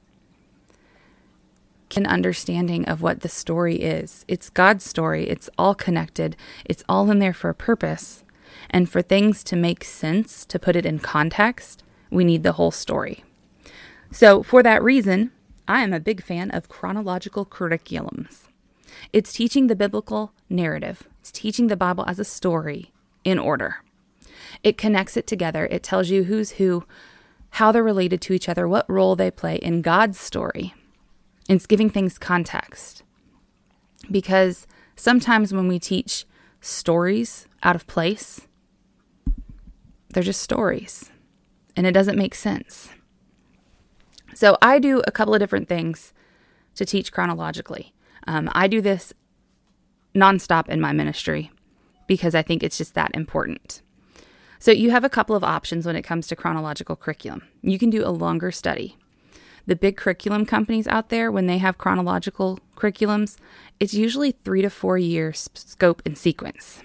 An 1.94 2.06
understanding 2.06 2.84
of 2.86 3.00
what 3.00 3.20
the 3.20 3.28
story 3.28 3.76
is. 3.76 4.24
It's 4.28 4.50
God's 4.50 4.84
story, 4.84 5.28
it's 5.28 5.48
all 5.56 5.74
connected, 5.74 6.36
it's 6.64 6.84
all 6.88 7.10
in 7.10 7.20
there 7.20 7.32
for 7.32 7.48
a 7.48 7.54
purpose. 7.54 8.24
And 8.68 8.88
for 8.88 9.00
things 9.00 9.44
to 9.44 9.56
make 9.56 9.84
sense, 9.84 10.44
to 10.46 10.58
put 10.58 10.76
it 10.76 10.84
in 10.84 10.98
context, 10.98 11.82
we 12.10 12.24
need 12.24 12.42
the 12.42 12.52
whole 12.52 12.70
story. 12.70 13.24
So, 14.10 14.42
for 14.42 14.62
that 14.62 14.82
reason, 14.82 15.32
I 15.68 15.82
am 15.82 15.92
a 15.92 16.00
big 16.00 16.22
fan 16.22 16.50
of 16.50 16.68
chronological 16.68 17.46
curriculums. 17.46 18.42
It's 19.12 19.32
teaching 19.32 19.66
the 19.66 19.76
biblical 19.76 20.32
narrative, 20.48 21.08
it's 21.20 21.30
teaching 21.30 21.68
the 21.68 21.76
Bible 21.76 22.04
as 22.06 22.18
a 22.18 22.24
story 22.24 22.92
in 23.24 23.38
order. 23.38 23.76
It 24.62 24.78
connects 24.78 25.16
it 25.16 25.26
together, 25.26 25.66
it 25.70 25.82
tells 25.82 26.10
you 26.10 26.24
who's 26.24 26.52
who, 26.52 26.84
how 27.50 27.72
they're 27.72 27.82
related 27.82 28.20
to 28.22 28.32
each 28.32 28.48
other, 28.48 28.68
what 28.68 28.88
role 28.88 29.16
they 29.16 29.30
play 29.30 29.56
in 29.56 29.82
God's 29.82 30.18
story. 30.18 30.74
It's 31.48 31.66
giving 31.66 31.90
things 31.90 32.18
context. 32.18 33.02
Because 34.10 34.66
sometimes 34.96 35.52
when 35.52 35.68
we 35.68 35.78
teach 35.78 36.24
stories 36.60 37.46
out 37.62 37.76
of 37.76 37.86
place, 37.86 38.46
they're 40.10 40.22
just 40.22 40.42
stories 40.42 41.10
and 41.76 41.86
it 41.86 41.92
doesn't 41.92 42.16
make 42.16 42.34
sense. 42.34 42.90
So 44.34 44.56
I 44.60 44.78
do 44.78 45.02
a 45.06 45.10
couple 45.10 45.34
of 45.34 45.40
different 45.40 45.68
things 45.68 46.12
to 46.74 46.84
teach 46.84 47.12
chronologically. 47.12 47.92
Um, 48.26 48.50
I 48.52 48.66
do 48.66 48.80
this 48.80 49.12
nonstop 50.14 50.68
in 50.68 50.80
my 50.80 50.92
ministry 50.92 51.50
because 52.06 52.34
I 52.34 52.42
think 52.42 52.62
it's 52.62 52.78
just 52.78 52.94
that 52.94 53.10
important. 53.14 53.82
So 54.58 54.70
you 54.70 54.90
have 54.90 55.04
a 55.04 55.10
couple 55.10 55.36
of 55.36 55.44
options 55.44 55.86
when 55.86 55.96
it 55.96 56.02
comes 56.02 56.26
to 56.28 56.36
chronological 56.36 56.96
curriculum. 56.96 57.42
You 57.62 57.78
can 57.78 57.90
do 57.90 58.06
a 58.06 58.10
longer 58.10 58.50
study. 58.50 58.96
The 59.66 59.76
big 59.76 59.96
curriculum 59.96 60.46
companies 60.46 60.86
out 60.86 61.08
there, 61.08 61.30
when 61.30 61.46
they 61.46 61.58
have 61.58 61.78
chronological 61.78 62.60
curriculums, 62.76 63.36
it's 63.80 63.94
usually 63.94 64.32
three 64.32 64.62
to 64.62 64.70
four 64.70 64.96
years 64.96 65.50
scope 65.54 66.02
and 66.06 66.16
sequence. 66.16 66.82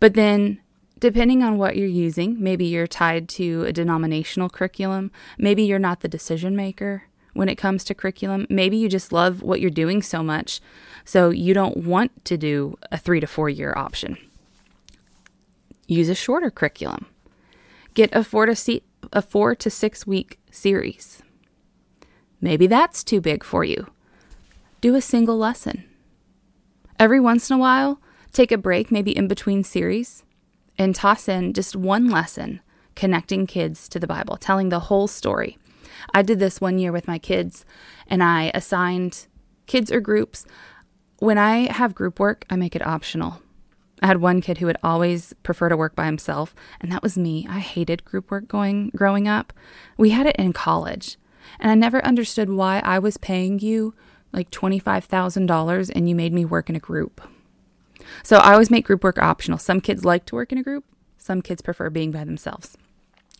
But 0.00 0.14
then 0.14 0.60
depending 0.98 1.42
on 1.42 1.58
what 1.58 1.76
you're 1.76 1.86
using, 1.86 2.42
maybe 2.42 2.64
you're 2.64 2.88
tied 2.88 3.28
to 3.28 3.62
a 3.64 3.72
denominational 3.72 4.48
curriculum, 4.48 5.12
maybe 5.38 5.62
you're 5.62 5.78
not 5.78 6.00
the 6.00 6.08
decision 6.08 6.56
maker, 6.56 7.04
when 7.38 7.48
it 7.48 7.54
comes 7.54 7.84
to 7.84 7.94
curriculum. 7.94 8.48
Maybe 8.50 8.76
you 8.76 8.88
just 8.88 9.12
love 9.12 9.42
what 9.42 9.60
you're 9.60 9.70
doing 9.70 10.02
so 10.02 10.24
much, 10.24 10.60
so 11.04 11.30
you 11.30 11.54
don't 11.54 11.76
want 11.76 12.24
to 12.24 12.36
do 12.36 12.76
a 12.90 12.98
three 12.98 13.20
to 13.20 13.28
four 13.28 13.48
year 13.48 13.72
option. 13.76 14.18
Use 15.86 16.08
a 16.08 16.16
shorter 16.16 16.50
curriculum. 16.50 17.06
Get 17.94 18.12
a 18.12 18.24
four 18.24 18.46
to 18.46 18.56
see, 18.56 18.82
a 19.12 19.22
four 19.22 19.54
to 19.54 19.70
six 19.70 20.04
week 20.04 20.40
series. 20.50 21.22
Maybe 22.40 22.66
that's 22.66 23.02
too 23.02 23.20
big 23.20 23.44
for 23.44 23.64
you. 23.64 23.88
Do 24.80 24.94
a 24.94 25.00
single 25.00 25.36
lesson. 25.36 25.84
Every 26.98 27.20
once 27.20 27.50
in 27.50 27.56
a 27.56 27.60
while, 27.60 28.00
take 28.32 28.52
a 28.52 28.58
break, 28.58 28.90
maybe 28.90 29.16
in 29.16 29.28
between 29.28 29.64
series, 29.64 30.24
and 30.78 30.94
toss 30.94 31.28
in 31.28 31.52
just 31.52 31.74
one 31.74 32.08
lesson 32.08 32.60
connecting 32.94 33.46
kids 33.46 33.88
to 33.88 34.00
the 34.00 34.06
Bible, 34.06 34.36
telling 34.36 34.68
the 34.68 34.80
whole 34.80 35.06
story. 35.06 35.56
I 36.14 36.22
did 36.22 36.38
this 36.38 36.60
one 36.60 36.78
year 36.78 36.92
with 36.92 37.06
my 37.06 37.18
kids, 37.18 37.64
and 38.08 38.22
I 38.22 38.50
assigned 38.54 39.26
kids 39.66 39.92
or 39.92 40.00
groups. 40.00 40.46
When 41.18 41.38
I 41.38 41.72
have 41.72 41.94
group 41.94 42.18
work, 42.18 42.44
I 42.50 42.56
make 42.56 42.74
it 42.74 42.86
optional. 42.86 43.42
I 44.00 44.06
had 44.06 44.20
one 44.20 44.40
kid 44.40 44.58
who 44.58 44.66
would 44.66 44.78
always 44.82 45.32
prefer 45.42 45.68
to 45.68 45.76
work 45.76 45.96
by 45.96 46.06
himself, 46.06 46.54
and 46.80 46.90
that 46.92 47.02
was 47.02 47.18
me. 47.18 47.46
I 47.48 47.58
hated 47.58 48.04
group 48.04 48.30
work 48.30 48.46
going 48.48 48.90
growing 48.96 49.26
up. 49.26 49.52
We 49.96 50.10
had 50.10 50.26
it 50.26 50.36
in 50.36 50.52
college, 50.52 51.16
and 51.58 51.70
I 51.70 51.74
never 51.74 52.04
understood 52.04 52.50
why 52.50 52.80
I 52.80 52.98
was 52.98 53.16
paying 53.16 53.58
you 53.58 53.94
like 54.32 54.50
$25,000 54.50 55.90
and 55.94 56.08
you 56.08 56.14
made 56.14 56.32
me 56.32 56.44
work 56.44 56.68
in 56.68 56.76
a 56.76 56.80
group. 56.80 57.20
So 58.22 58.36
I 58.38 58.52
always 58.52 58.70
make 58.70 58.86
group 58.86 59.04
work 59.04 59.18
optional. 59.18 59.58
Some 59.58 59.80
kids 59.80 60.04
like 60.04 60.24
to 60.26 60.34
work 60.34 60.52
in 60.52 60.58
a 60.58 60.62
group, 60.62 60.84
some 61.16 61.42
kids 61.42 61.62
prefer 61.62 61.90
being 61.90 62.10
by 62.10 62.24
themselves. 62.24 62.76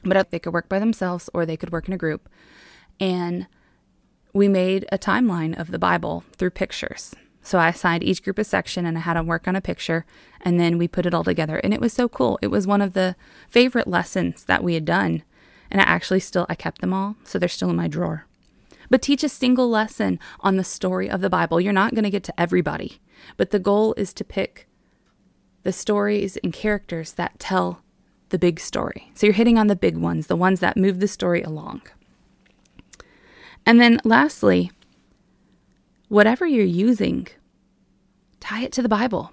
But 0.04 0.30
they 0.30 0.38
could 0.38 0.52
work 0.52 0.68
by 0.68 0.78
themselves 0.78 1.28
or 1.34 1.44
they 1.44 1.56
could 1.56 1.72
work 1.72 1.88
in 1.88 1.94
a 1.94 1.98
group. 1.98 2.28
And 3.00 3.46
we 4.32 4.48
made 4.48 4.86
a 4.92 4.98
timeline 4.98 5.58
of 5.58 5.70
the 5.70 5.78
Bible 5.78 6.24
through 6.36 6.50
pictures. 6.50 7.14
So 7.42 7.58
I 7.58 7.68
assigned 7.68 8.04
each 8.04 8.22
group 8.22 8.38
a 8.38 8.44
section 8.44 8.84
and 8.84 8.98
I 8.98 9.00
had 9.00 9.16
them 9.16 9.26
work 9.26 9.48
on 9.48 9.56
a 9.56 9.60
picture 9.60 10.04
and 10.40 10.60
then 10.60 10.76
we 10.76 10.86
put 10.86 11.06
it 11.06 11.14
all 11.14 11.24
together. 11.24 11.56
And 11.58 11.72
it 11.72 11.80
was 11.80 11.92
so 11.92 12.08
cool. 12.08 12.38
It 12.42 12.48
was 12.48 12.66
one 12.66 12.82
of 12.82 12.92
the 12.92 13.16
favorite 13.48 13.88
lessons 13.88 14.44
that 14.44 14.62
we 14.62 14.74
had 14.74 14.84
done. 14.84 15.22
And 15.70 15.80
I 15.80 15.84
actually 15.84 16.20
still 16.20 16.46
I 16.48 16.54
kept 16.54 16.80
them 16.80 16.92
all, 16.92 17.16
so 17.24 17.38
they're 17.38 17.48
still 17.48 17.70
in 17.70 17.76
my 17.76 17.88
drawer. 17.88 18.26
But 18.90 19.02
teach 19.02 19.22
a 19.22 19.28
single 19.28 19.68
lesson 19.68 20.18
on 20.40 20.56
the 20.56 20.64
story 20.64 21.10
of 21.10 21.20
the 21.20 21.30
Bible. 21.30 21.60
You're 21.60 21.72
not 21.72 21.94
going 21.94 22.04
to 22.04 22.10
get 22.10 22.24
to 22.24 22.40
everybody, 22.40 23.00
but 23.36 23.50
the 23.50 23.58
goal 23.58 23.94
is 23.96 24.12
to 24.14 24.24
pick 24.24 24.66
the 25.62 25.72
stories 25.72 26.38
and 26.38 26.52
characters 26.52 27.12
that 27.12 27.38
tell 27.38 27.82
the 28.30 28.38
big 28.38 28.60
story. 28.60 29.10
So 29.14 29.26
you're 29.26 29.34
hitting 29.34 29.58
on 29.58 29.66
the 29.66 29.76
big 29.76 29.96
ones, 29.96 30.26
the 30.26 30.36
ones 30.36 30.60
that 30.60 30.76
move 30.76 31.00
the 31.00 31.08
story 31.08 31.42
along. 31.42 31.82
And 33.66 33.80
then 33.80 34.00
lastly, 34.04 34.70
whatever 36.08 36.46
you're 36.46 36.64
using, 36.64 37.28
tie 38.40 38.62
it 38.62 38.72
to 38.72 38.82
the 38.82 38.88
Bible. 38.88 39.32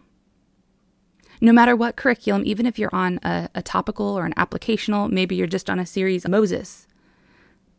No 1.41 1.51
matter 1.51 1.75
what 1.75 1.95
curriculum, 1.95 2.43
even 2.45 2.65
if 2.65 2.79
you're 2.79 2.93
on 2.93 3.19
a, 3.23 3.49
a, 3.55 3.61
topical 3.61 4.17
or 4.17 4.25
an 4.25 4.33
applicational, 4.35 5.09
maybe 5.09 5.35
you're 5.35 5.47
just 5.47 5.69
on 5.69 5.79
a 5.79 5.85
series 5.85 6.25
of 6.25 6.31
Moses, 6.31 6.87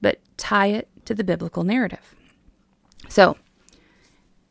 but 0.00 0.20
tie 0.36 0.68
it 0.68 0.88
to 1.06 1.14
the 1.14 1.24
biblical 1.24 1.64
narrative. 1.64 2.14
So, 3.08 3.36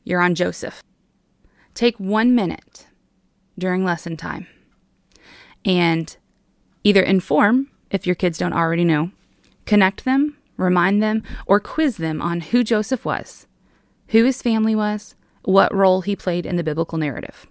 you're 0.04 0.22
on 0.22 0.36
Joseph. 0.36 0.82
Take 1.74 2.00
one 2.00 2.34
minute 2.36 2.88
during 3.58 3.84
lesson 3.84 4.18
time 4.18 4.48
and 5.66 6.16
either 6.84 7.02
inform, 7.02 7.70
if 7.90 8.06
your 8.06 8.16
kids 8.16 8.38
don't 8.38 8.54
already 8.54 8.86
know, 8.86 9.12
connect 9.66 10.06
them, 10.06 10.38
remind 10.58 11.02
them, 11.02 11.24
or 11.46 11.60
quiz 11.60 11.98
them 11.98 12.22
on 12.22 12.42
who 12.42 12.64
Joseph 12.64 13.04
was, 13.04 13.48
who 14.10 14.24
his 14.24 14.42
family 14.42 14.76
was, 14.76 15.16
what 15.44 15.74
role 15.74 16.02
he 16.02 16.16
played 16.16 16.46
in 16.46 16.56
the 16.56 16.64
biblical 16.64 16.98
narrative. 16.98 17.48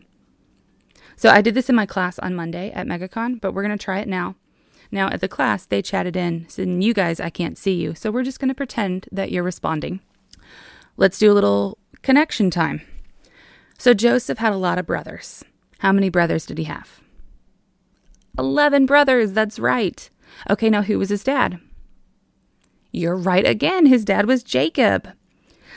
So 1.16 1.30
I 1.30 1.40
did 1.40 1.54
this 1.54 1.68
in 1.68 1.76
my 1.76 1.86
class 1.86 2.18
on 2.18 2.34
Monday 2.34 2.70
at 2.72 2.86
MegaCon, 2.86 3.40
but 3.40 3.52
we're 3.52 3.62
going 3.62 3.76
to 3.76 3.84
try 3.84 4.00
it 4.00 4.08
now. 4.08 4.36
Now, 4.90 5.08
at 5.08 5.20
the 5.20 5.28
class, 5.28 5.66
they 5.66 5.82
chatted 5.82 6.16
in, 6.16 6.48
said, 6.48 6.68
You 6.68 6.94
guys, 6.94 7.20
I 7.20 7.30
can't 7.30 7.58
see 7.58 7.74
you, 7.74 7.94
so 7.94 8.10
we're 8.10 8.22
just 8.22 8.38
going 8.38 8.48
to 8.48 8.54
pretend 8.54 9.08
that 9.10 9.32
you're 9.32 9.42
responding. 9.42 10.00
Let's 10.96 11.18
do 11.18 11.32
a 11.32 11.34
little 11.34 11.78
connection 12.02 12.50
time. 12.50 12.82
So 13.78 13.94
Joseph 13.94 14.38
had 14.38 14.52
a 14.52 14.58
lot 14.58 14.78
of 14.78 14.86
brothers. 14.86 15.44
How 15.78 15.92
many 15.92 16.08
brothers 16.08 16.46
did 16.46 16.58
he 16.58 16.64
have? 16.64 17.00
11 18.38 18.86
brothers, 18.86 19.32
that's 19.32 19.58
right. 19.58 20.08
Okay, 20.48 20.70
now 20.70 20.82
who 20.82 20.98
was 20.98 21.08
his 21.08 21.24
dad? 21.24 21.60
You're 22.92 23.16
right 23.16 23.46
again. 23.46 23.86
His 23.86 24.04
dad 24.04 24.26
was 24.26 24.42
Jacob. 24.42 25.08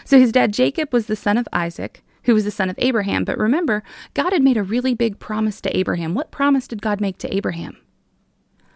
So 0.05 0.19
his 0.19 0.31
dad, 0.31 0.53
Jacob, 0.53 0.93
was 0.93 1.07
the 1.07 1.15
son 1.15 1.37
of 1.37 1.47
Isaac, 1.51 2.03
who 2.27 2.33
was 2.33 2.43
the 2.43 2.51
son 2.51 2.69
of 2.69 2.75
Abraham. 2.77 3.23
But 3.23 3.37
remember, 3.37 3.81
God 4.13 4.33
had 4.33 4.43
made 4.43 4.57
a 4.57 4.63
really 4.63 4.93
big 4.93 5.17
promise 5.17 5.59
to 5.61 5.75
Abraham. 5.75 6.13
What 6.13 6.29
promise 6.29 6.67
did 6.67 6.81
God 6.81 7.01
make 7.01 7.17
to 7.19 7.35
Abraham? 7.35 7.77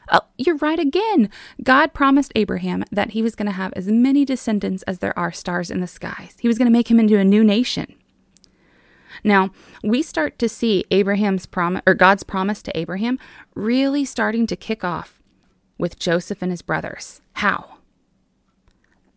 Oh, 0.10 0.22
you're 0.38 0.58
right 0.58 0.80
again. 0.80 1.30
God 1.62 1.94
promised 1.94 2.32
Abraham 2.36 2.84
that 2.92 3.12
he 3.12 3.22
was 3.22 3.36
going 3.36 3.46
to 3.46 3.52
have 3.52 3.74
as 3.74 3.88
many 3.88 4.26
descendants 4.26 4.84
as 4.84 5.00
there 5.00 5.18
are 5.20 5.34
stars 5.34 5.70
in 5.70 5.82
the 5.82 5.88
skies. 5.88 6.36
He 6.40 6.48
was 6.48 6.58
going 6.58 6.66
to 6.66 6.72
make 6.72 6.90
him 6.90 7.00
into 7.00 7.18
a 7.18 7.26
new 7.26 7.44
nation. 7.44 7.94
Now, 9.24 9.52
we 9.84 10.02
start 10.02 10.40
to 10.40 10.50
see 10.50 10.86
Abraham's 10.90 11.46
promise 11.46 11.84
or 11.86 11.94
God's 11.94 12.24
promise 12.24 12.62
to 12.64 12.78
Abraham 12.78 13.20
really 13.54 14.06
starting 14.06 14.48
to 14.48 14.56
kick 14.56 14.84
off 14.84 15.22
with 15.78 16.00
Joseph 16.00 16.42
and 16.42 16.52
his 16.52 16.62
brothers. 16.62 17.22
How? 17.34 17.71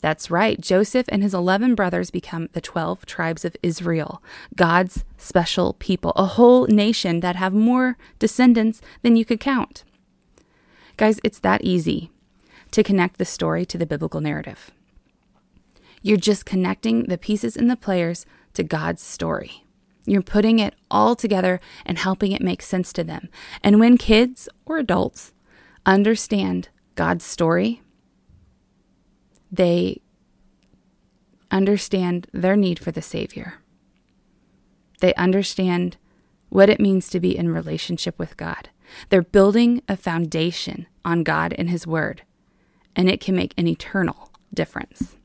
That's 0.05 0.31
right. 0.31 0.61
Joseph 0.61 1.07
and 1.09 1.23
his 1.23 1.33
11 1.33 1.75
brothers 1.75 2.11
become 2.11 2.51
the 2.53 2.61
12 2.61 3.07
tribes 3.07 3.43
of 3.43 3.57
Israel, 3.63 4.23
God's 4.55 5.03
special 5.17 5.73
people, 5.79 6.13
a 6.15 6.27
whole 6.27 6.67
nation 6.67 7.21
that 7.21 7.37
have 7.37 7.55
more 7.55 7.97
descendants 8.19 8.83
than 9.01 9.17
you 9.17 9.25
could 9.25 9.41
count. 9.41 9.83
Guys, 10.99 11.21
it's 11.25 11.39
that 11.39 11.65
easy 11.65 12.11
to 12.71 12.83
connect 12.83 13.17
the 13.17 13.25
story 13.25 13.65
to 13.65 13.79
the 13.79 13.87
biblical 13.87 14.21
narrative. 14.21 14.71
You're 16.03 16.19
just 16.19 16.45
connecting 16.45 17.05
the 17.05 17.17
pieces 17.17 17.57
and 17.57 17.71
the 17.71 17.75
players 17.75 18.27
to 18.53 18.63
God's 18.63 19.01
story. 19.01 19.65
You're 20.05 20.21
putting 20.21 20.59
it 20.59 20.75
all 20.91 21.17
together 21.17 21.63
and 21.87 21.97
helping 21.97 22.33
it 22.33 22.43
make 22.43 22.61
sense 22.61 22.93
to 22.93 23.05
them. 23.05 23.31
And 23.63 23.81
when 23.81 23.97
kids 23.97 24.51
or 24.67 24.77
adults 24.77 25.33
understand 25.87 26.69
God's 26.95 27.25
story, 27.25 27.81
they 29.57 30.01
understand 31.51 32.27
their 32.33 32.57
need 32.57 32.79
for 32.79 32.91
the 32.91 33.03
Savior. 33.03 33.55
They 35.01 35.15
understand 35.15 35.97
what 36.49 36.69
it 36.69 36.81
means 36.81 37.09
to 37.11 37.21
be 37.21 37.37
in 37.37 37.49
relationship 37.51 38.19
with 38.19 38.37
God. 38.37 38.71
They're 39.09 39.23
building 39.23 39.83
a 39.89 39.97
foundation 39.97 40.87
on 41.05 41.23
God 41.23 41.55
and 41.57 41.71
His 41.71 41.87
Word, 41.87 42.23
and 42.97 43.09
it 43.09 43.21
can 43.21 43.37
make 43.37 43.55
an 43.57 43.67
eternal 43.67 44.31
difference. 44.53 45.17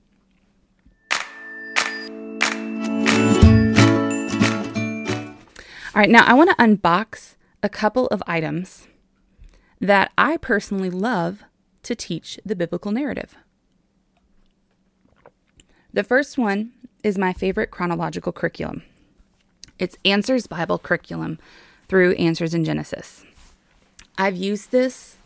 All 5.92 6.02
right, 6.02 6.10
now 6.10 6.24
I 6.26 6.34
want 6.34 6.50
to 6.52 6.56
unbox 6.64 7.36
a 7.64 7.70
couple 7.70 8.08
of 8.08 8.22
items 8.28 8.88
that 9.82 10.12
I 10.18 10.38
personally 10.38 10.90
love 10.90 11.44
to 11.84 11.96
teach 11.96 12.40
the 12.46 12.56
biblical 12.56 12.92
narrative. 12.92 13.36
The 15.92 16.04
first 16.04 16.38
one 16.38 16.72
is 17.04 17.18
my 17.18 17.34
favorite 17.34 17.72
chronological 17.72 18.32
curriculum. 18.32 18.84
It's 19.80 19.98
Answers 20.06 20.46
Bible 20.46 20.78
Curriculum 20.78 21.40
through 21.88 22.14
Answers 22.14 22.54
in 22.54 22.64
Genesis. 22.64 23.24
I've 24.16 24.36
used 24.36 24.70
this 24.70 25.18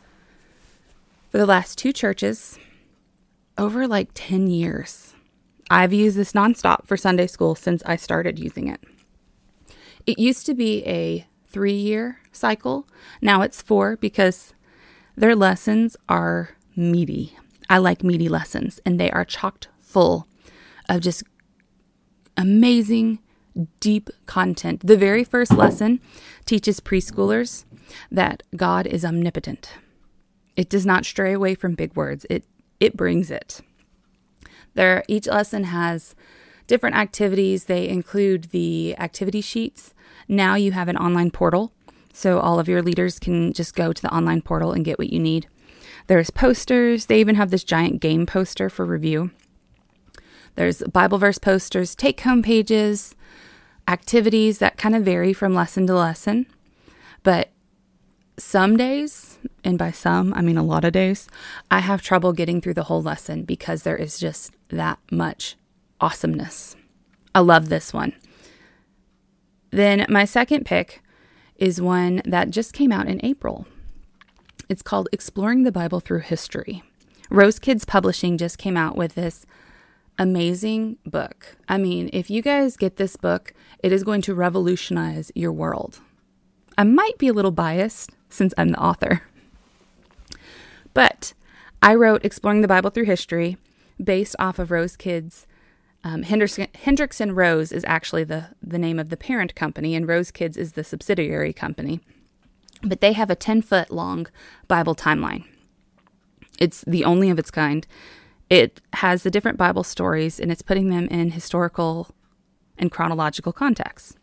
for 1.30 1.38
the 1.38 1.46
last 1.46 1.78
two 1.78 1.92
churches 1.92 2.58
over 3.58 3.88
like 3.88 4.10
10 4.14 4.48
years. 4.48 5.14
I've 5.70 5.92
used 5.92 6.16
this 6.16 6.32
nonstop 6.32 6.86
for 6.86 6.96
Sunday 6.96 7.28
school 7.28 7.56
since 7.56 7.84
I 7.86 7.98
started 7.98 8.40
using 8.40 8.70
it. 8.70 8.80
It 10.06 10.18
used 10.18 10.46
to 10.46 10.54
be 10.54 10.86
a 10.86 11.28
three 11.50 11.74
year 11.74 12.20
cycle. 12.32 12.88
Now 13.22 13.42
it's 13.42 13.62
four 13.62 13.98
because 13.98 14.54
their 15.18 15.36
lessons 15.36 15.98
are 16.08 16.52
meaty. 16.74 17.38
I 17.70 17.80
like 17.80 18.02
meaty 18.04 18.30
lessons, 18.30 18.80
and 18.86 19.00
they 19.00 19.12
are 19.12 19.26
chocked 19.26 19.68
full 19.82 20.28
of 20.90 21.02
just 21.02 21.24
amazing, 22.38 23.20
deep 23.80 24.10
content. 24.26 24.86
The 24.86 24.98
very 24.98 25.24
first 25.24 25.54
lesson 25.54 26.00
teaches 26.46 26.80
preschoolers 26.80 27.66
that 28.12 28.44
God 28.56 28.88
is 28.88 29.06
omnipotent. 29.06 29.74
It 30.56 30.70
does 30.70 30.86
not 30.86 31.06
stray 31.06 31.34
away 31.34 31.56
from 31.56 31.76
big 31.76 31.96
words. 31.96 32.26
It 32.30 32.46
it 32.80 32.98
brings 32.98 33.32
it. 33.32 33.62
There 34.74 35.04
each 35.08 35.28
lesson 35.28 35.66
has 35.66 36.16
different 36.68 36.96
activities. 36.96 37.66
They 37.66 37.88
include 37.88 38.46
the 38.46 38.96
activity 38.98 39.42
sheets. 39.42 39.94
Now 40.28 40.56
you 40.56 40.72
have 40.72 40.88
an 40.88 40.98
online 40.98 41.32
portal, 41.32 41.72
so 42.14 42.40
all 42.40 42.60
of 42.60 42.68
your 42.68 42.82
leaders 42.82 43.20
can 43.20 43.54
just 43.54 43.76
go 43.76 43.94
to 43.94 44.02
the 44.02 44.14
online 44.14 44.42
portal 44.42 44.72
and 44.72 44.86
get 44.86 45.00
what 45.00 45.12
you 45.12 45.20
need. 45.20 45.48
There's 46.08 46.30
posters. 46.30 47.06
They 47.06 47.20
even 47.20 47.36
have 47.36 47.52
this 47.52 47.64
giant 47.64 48.02
game 48.02 48.26
poster 48.26 48.70
for 48.70 48.86
review. 48.86 49.32
There's 50.56 50.82
Bible 50.84 51.18
verse 51.18 51.38
posters, 51.38 51.96
take 51.96 52.22
home 52.22 52.44
pages, 52.44 53.16
activities 53.88 54.60
that 54.60 54.78
kind 54.78 54.96
of 54.96 55.04
vary 55.04 55.34
from 55.34 55.54
lesson 55.54 55.88
to 55.88 55.96
lesson. 55.96 56.46
But 57.24 57.50
some 58.38 58.78
days, 58.78 59.40
and 59.64 59.78
by 59.78 59.92
some, 59.92 60.34
I 60.34 60.42
mean 60.42 60.58
a 60.58 60.64
lot 60.64 60.84
of 60.84 60.94
days, 60.94 61.28
I 61.70 61.80
have 61.80 62.02
trouble 62.02 62.34
getting 62.34 62.62
through 62.62 62.74
the 62.76 62.84
whole 62.84 63.02
lesson 63.02 63.44
because 63.44 63.84
there 63.84 63.98
is 63.98 64.20
just 64.20 64.54
that 64.70 65.00
much 65.12 65.56
awesomeness. 66.02 66.76
I 67.36 67.40
love 67.40 67.70
this 67.70 67.94
one. 67.94 68.14
Then 69.72 70.06
my 70.10 70.26
second 70.26 70.66
pick 70.66 71.02
is 71.56 71.82
one 71.82 72.22
that 72.26 72.52
just 72.52 72.74
came 72.74 72.92
out 72.92 73.08
in 73.08 73.24
April. 73.24 73.66
It's 74.70 74.82
called 74.82 75.10
Exploring 75.12 75.64
the 75.64 75.72
Bible 75.72 76.00
Through 76.00 76.20
History. 76.20 76.84
Rose 77.30 77.60
Kids 77.60 77.86
Publishing 77.86 78.38
just 78.38 78.58
came 78.58 78.78
out 78.78 78.96
with 78.96 79.16
this 79.16 79.46
amazing 80.18 80.98
book. 81.06 81.58
I 81.68 81.78
mean, 81.78 82.10
if 82.14 82.30
you 82.30 82.42
guys 82.42 82.78
get 82.78 82.98
this 82.98 83.16
book, 83.16 83.54
it 83.80 83.92
is 83.92 84.04
going 84.04 84.22
to 84.24 84.36
revolutionize 84.36 85.32
your 85.36 85.52
world. 85.52 86.00
I 86.78 86.84
might 86.84 87.18
be 87.18 87.28
a 87.28 87.34
little 87.34 87.52
biased 87.52 88.12
since 88.30 88.54
I'm 88.58 88.70
the 88.70 88.82
author. 88.82 89.24
But 90.94 91.34
I 91.82 91.96
wrote 91.96 92.26
Exploring 92.26 92.62
the 92.62 92.68
Bible 92.68 92.90
Through 92.90 93.06
History 93.06 93.58
based 94.02 94.36
off 94.40 94.60
of 94.60 94.72
Rose 94.72 94.96
Kids. 94.96 95.48
Um, 96.04 96.24
Hendrickson, 96.24 96.72
Hendrickson 96.72 97.36
Rose 97.36 97.72
is 97.72 97.86
actually 97.88 98.24
the, 98.24 98.50
the 98.62 98.78
name 98.78 99.00
of 99.00 99.10
the 99.10 99.18
parent 99.18 99.56
company, 99.56 99.96
and 99.96 100.08
Rose 100.08 100.32
Kids 100.32 100.58
is 100.58 100.74
the 100.74 100.84
subsidiary 100.84 101.54
company. 101.54 102.02
But 102.82 103.02
they 103.02 103.14
have 103.14 103.30
a 103.30 103.36
10 103.36 103.62
foot 103.62 103.92
long 103.92 104.28
Bible 104.68 104.96
timeline. 104.96 105.46
It's 106.60 106.84
the 106.86 107.06
only 107.06 107.30
of 107.30 107.40
its 107.40 107.52
kind. 107.52 107.88
It 108.54 108.82
has 108.94 109.24
the 109.24 109.32
different 109.32 109.58
Bible 109.58 109.84
stories 109.84 110.40
and 110.40 110.52
it's 110.52 110.62
putting 110.62 110.90
them 110.90 111.08
in 111.08 111.32
historical 111.32 112.10
and 112.78 112.92
chronological 112.92 113.52
context. 113.52 114.16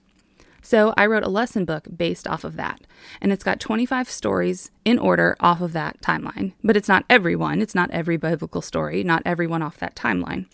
So 0.63 0.95
I 0.97 1.07
wrote 1.07 1.25
a 1.25 1.29
lesson 1.29 1.65
book 1.65 1.89
based 1.97 2.29
off 2.29 2.45
of 2.45 2.55
that. 2.55 2.81
And 3.21 3.33
it's 3.33 3.43
got 3.43 3.59
25 3.59 4.09
stories 4.09 4.71
in 4.85 5.01
order 5.01 5.37
off 5.41 5.61
of 5.61 5.73
that 5.73 6.01
timeline. 6.01 6.53
But 6.63 6.77
it's 6.77 6.87
not 6.87 7.05
every 7.11 7.35
one, 7.35 7.61
it's 7.61 7.75
not 7.75 7.91
every 7.91 8.17
biblical 8.17 8.63
story, 8.63 9.03
not 9.03 9.23
every 9.27 9.49
one 9.49 9.63
off 9.63 9.79
that 9.79 9.97
timeline. 9.97 10.47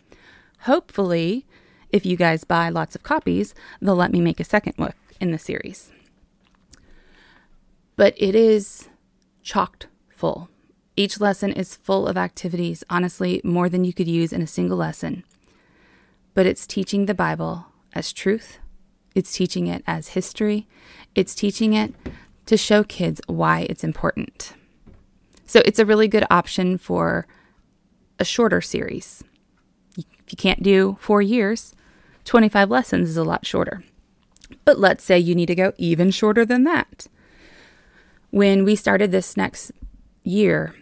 Hopefully, 0.61 1.45
if 1.91 2.07
you 2.07 2.17
guys 2.17 2.45
buy 2.45 2.71
lots 2.71 2.95
of 2.95 3.03
copies, 3.03 3.55
they'll 3.83 3.95
let 3.95 4.11
me 4.11 4.23
make 4.23 4.41
a 4.41 4.45
second 4.45 4.77
book 4.79 4.97
in 5.21 5.33
the 5.33 5.39
series. 5.39 5.93
But 7.95 8.15
it 8.17 8.35
is 8.35 8.89
chocked 9.43 9.89
full. 10.09 10.49
Each 10.97 11.21
lesson 11.21 11.53
is 11.53 11.77
full 11.77 12.07
of 12.07 12.17
activities, 12.17 12.83
honestly, 12.89 13.41
more 13.45 13.69
than 13.69 13.85
you 13.85 13.93
could 13.93 14.09
use 14.09 14.33
in 14.33 14.43
a 14.43 14.47
single 14.47 14.79
lesson. 14.79 15.25
But 16.35 16.47
it's 16.47 16.67
teaching 16.67 17.07
the 17.07 17.15
Bible 17.15 17.67
as 17.95 18.13
truth 18.13 18.59
it's 19.17 19.33
teaching 19.33 19.67
it 19.67 19.83
as 19.87 20.09
history. 20.09 20.69
It's 21.15 21.35
teaching 21.35 21.73
it 21.73 21.95
to 22.45 22.59
show 22.59 22.85
kids 22.85 23.19
why 23.27 23.61
it's 23.61 23.83
important. 23.83 24.53
So 25.47 25.63
it's 25.65 25.79
a 25.79 25.87
really 25.87 26.07
good 26.07 26.27
option 26.31 26.77
for 26.77 27.27
a 28.19 28.27
shorter 28.27 28.61
series. 28.61 29.25
If 29.97 30.05
you 30.29 30.37
can't 30.37 30.63
do 30.63 30.99
four 31.01 31.23
years, 31.23 31.75
25 32.27 32.69
lessons 32.69 33.09
is 33.09 33.17
a 33.17 33.25
lot 33.25 33.47
shorter. 33.47 33.83
But 34.67 34.79
let's 34.79 35.03
say 35.03 35.19
you 35.19 35.35
need 35.35 35.47
to 35.47 35.55
go 35.55 35.73
even 35.79 36.11
shorter 36.11 36.45
than 36.45 36.65
that. 36.65 37.07
When 38.29 38.65
we 38.65 38.77
started 38.77 39.13
this 39.13 39.35
next 39.35 39.73
year, 40.25 40.75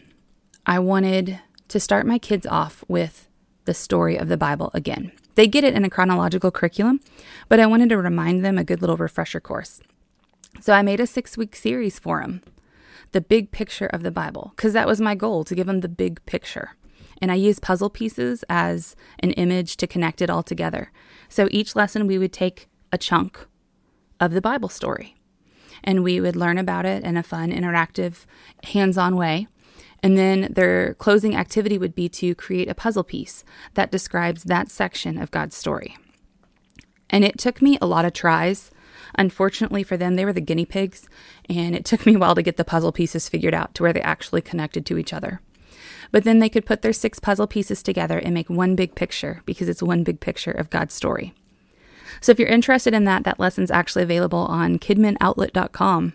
I 0.66 0.78
wanted 0.78 1.40
to 1.68 1.78
start 1.78 2.06
my 2.06 2.18
kids 2.18 2.46
off 2.46 2.84
with 2.88 3.28
the 3.66 3.74
story 3.74 4.16
of 4.16 4.28
the 4.28 4.38
Bible 4.38 4.70
again. 4.72 5.12
They 5.34 5.46
get 5.46 5.64
it 5.64 5.74
in 5.74 5.84
a 5.84 5.90
chronological 5.90 6.50
curriculum, 6.50 7.00
but 7.48 7.60
I 7.60 7.66
wanted 7.66 7.90
to 7.90 7.98
remind 7.98 8.44
them 8.44 8.56
a 8.56 8.64
good 8.64 8.80
little 8.80 8.96
refresher 8.96 9.40
course. 9.40 9.80
So 10.60 10.72
I 10.72 10.82
made 10.82 11.00
a 11.00 11.06
six 11.06 11.36
week 11.36 11.54
series 11.54 11.98
for 11.98 12.20
them, 12.20 12.42
the 13.12 13.20
big 13.20 13.50
picture 13.50 13.86
of 13.86 14.02
the 14.02 14.10
Bible, 14.10 14.52
because 14.56 14.72
that 14.72 14.86
was 14.86 15.00
my 15.00 15.14
goal 15.14 15.44
to 15.44 15.54
give 15.54 15.66
them 15.66 15.80
the 15.80 15.88
big 15.88 16.24
picture. 16.24 16.76
And 17.20 17.30
I 17.30 17.34
used 17.34 17.60
puzzle 17.60 17.90
pieces 17.90 18.42
as 18.48 18.96
an 19.18 19.32
image 19.32 19.76
to 19.78 19.86
connect 19.86 20.22
it 20.22 20.30
all 20.30 20.42
together. 20.42 20.92
So 21.28 21.48
each 21.50 21.76
lesson 21.76 22.06
we 22.06 22.18
would 22.18 22.32
take 22.32 22.68
a 22.90 22.96
chunk 22.96 23.46
of 24.18 24.32
the 24.32 24.40
Bible 24.40 24.68
story 24.70 25.14
and 25.82 26.02
we 26.02 26.20
would 26.20 26.36
learn 26.36 26.56
about 26.56 26.86
it 26.86 27.04
in 27.04 27.16
a 27.16 27.22
fun, 27.22 27.52
interactive, 27.52 28.24
hands 28.64 28.96
on 28.96 29.16
way. 29.16 29.46
And 30.04 30.18
then 30.18 30.52
their 30.52 30.92
closing 30.94 31.34
activity 31.34 31.78
would 31.78 31.94
be 31.94 32.10
to 32.10 32.34
create 32.34 32.68
a 32.68 32.74
puzzle 32.74 33.04
piece 33.04 33.42
that 33.72 33.90
describes 33.90 34.44
that 34.44 34.70
section 34.70 35.16
of 35.16 35.30
God's 35.30 35.56
story. 35.56 35.96
And 37.08 37.24
it 37.24 37.38
took 37.38 37.62
me 37.62 37.78
a 37.80 37.86
lot 37.86 38.04
of 38.04 38.12
tries. 38.12 38.70
Unfortunately 39.14 39.82
for 39.82 39.96
them, 39.96 40.16
they 40.16 40.26
were 40.26 40.32
the 40.34 40.42
guinea 40.42 40.66
pigs, 40.66 41.08
and 41.48 41.74
it 41.74 41.86
took 41.86 42.04
me 42.04 42.16
a 42.16 42.18
while 42.18 42.34
to 42.34 42.42
get 42.42 42.58
the 42.58 42.66
puzzle 42.66 42.92
pieces 42.92 43.30
figured 43.30 43.54
out 43.54 43.74
to 43.74 43.82
where 43.82 43.94
they 43.94 44.02
actually 44.02 44.42
connected 44.42 44.84
to 44.84 44.98
each 44.98 45.14
other. 45.14 45.40
But 46.12 46.24
then 46.24 46.38
they 46.38 46.50
could 46.50 46.66
put 46.66 46.82
their 46.82 46.92
six 46.92 47.18
puzzle 47.18 47.46
pieces 47.46 47.82
together 47.82 48.18
and 48.18 48.34
make 48.34 48.50
one 48.50 48.76
big 48.76 48.94
picture 48.94 49.40
because 49.46 49.70
it's 49.70 49.82
one 49.82 50.04
big 50.04 50.20
picture 50.20 50.50
of 50.50 50.68
God's 50.68 50.92
story. 50.92 51.32
So 52.20 52.30
if 52.30 52.38
you're 52.38 52.48
interested 52.48 52.92
in 52.92 53.04
that, 53.04 53.24
that 53.24 53.40
lesson's 53.40 53.70
actually 53.70 54.02
available 54.02 54.40
on 54.40 54.78
kidminoutlet.com. 54.78 56.12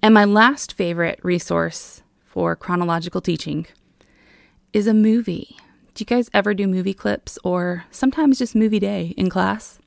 And 0.00 0.14
my 0.14 0.24
last 0.24 0.74
favorite 0.74 1.18
resource 1.24 2.02
for 2.36 2.54
chronological 2.54 3.22
teaching 3.22 3.66
is 4.74 4.86
a 4.86 4.92
movie. 4.92 5.56
Do 5.94 6.02
you 6.02 6.04
guys 6.04 6.28
ever 6.34 6.52
do 6.52 6.66
movie 6.66 6.92
clips 6.92 7.38
or 7.42 7.86
sometimes 7.90 8.38
just 8.38 8.54
movie 8.54 8.78
day 8.78 9.14
in 9.16 9.30
class? 9.30 9.78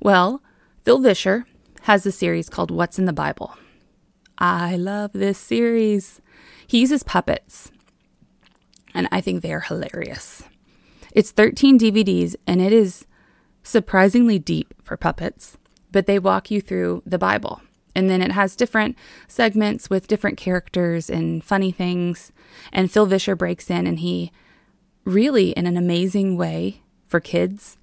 Well, 0.00 0.42
Phil 0.82 0.98
Vischer 0.98 1.46
has 1.82 2.04
a 2.04 2.10
series 2.10 2.48
called 2.48 2.72
What's 2.72 2.98
in 2.98 3.04
the 3.04 3.12
Bible. 3.12 3.54
I 4.38 4.74
love 4.74 5.12
this 5.12 5.38
series. 5.38 6.20
He 6.66 6.80
uses 6.80 7.04
puppets, 7.04 7.70
and 8.92 9.06
I 9.12 9.20
think 9.20 9.40
they 9.40 9.52
are 9.52 9.60
hilarious. 9.60 10.42
It's 11.12 11.30
13 11.30 11.78
DVDs, 11.78 12.34
and 12.44 12.60
it 12.60 12.72
is 12.72 13.06
surprisingly 13.62 14.40
deep 14.40 14.74
for 14.82 14.96
puppets, 14.96 15.58
but 15.92 16.06
they 16.06 16.18
walk 16.18 16.50
you 16.50 16.60
through 16.60 17.04
the 17.06 17.18
Bible. 17.18 17.60
And 17.94 18.08
then 18.08 18.22
it 18.22 18.32
has 18.32 18.56
different 18.56 18.96
segments 19.28 19.90
with 19.90 20.06
different 20.06 20.38
characters 20.38 21.10
and 21.10 21.44
funny 21.44 21.72
things. 21.72 22.32
And 22.72 22.90
Phil 22.90 23.06
Vischer 23.06 23.36
breaks 23.36 23.70
in 23.70 23.86
and 23.86 23.98
he 23.98 24.32
really, 25.04 25.50
in 25.50 25.66
an 25.66 25.76
amazing 25.76 26.36
way 26.36 26.82
for 27.06 27.20
kids, 27.20 27.76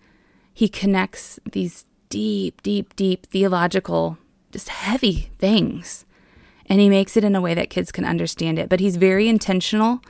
he 0.53 0.67
connects 0.67 1.39
these 1.51 1.85
deep, 2.09 2.61
deep, 2.63 2.95
deep 2.95 3.25
theological, 3.27 4.17
just 4.51 4.69
heavy 4.69 5.29
things. 5.37 6.05
And 6.65 6.79
he 6.79 6.89
makes 6.89 7.17
it 7.17 7.23
in 7.23 7.35
a 7.35 7.41
way 7.41 7.53
that 7.53 7.69
kids 7.69 7.91
can 7.91 8.05
understand 8.05 8.59
it. 8.59 8.69
But 8.69 8.79
he's 8.79 8.95
very 8.95 9.27
intentional 9.27 10.01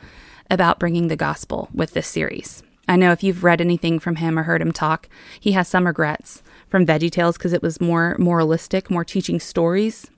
about 0.49 0.79
bringing 0.79 1.07
the 1.07 1.15
gospel 1.15 1.69
with 1.73 1.91
this 1.91 2.07
series. 2.07 2.63
I 2.87 2.95
know 2.95 3.11
if 3.11 3.23
you've 3.23 3.43
read 3.43 3.61
anything 3.61 3.99
from 3.99 4.15
him 4.15 4.37
or 4.37 4.43
heard 4.43 4.61
him 4.61 4.71
talk, 4.71 5.07
he 5.39 5.51
has 5.51 5.67
some 5.67 5.85
regrets 5.85 6.41
from 6.69 6.85
Veggie 6.85 7.11
Tales 7.11 7.37
because 7.37 7.53
it 7.53 7.61
was 7.61 7.81
more 7.81 8.15
moralistic, 8.17 8.89
more 8.89 9.03
teaching 9.03 9.39
stories. 9.39 10.09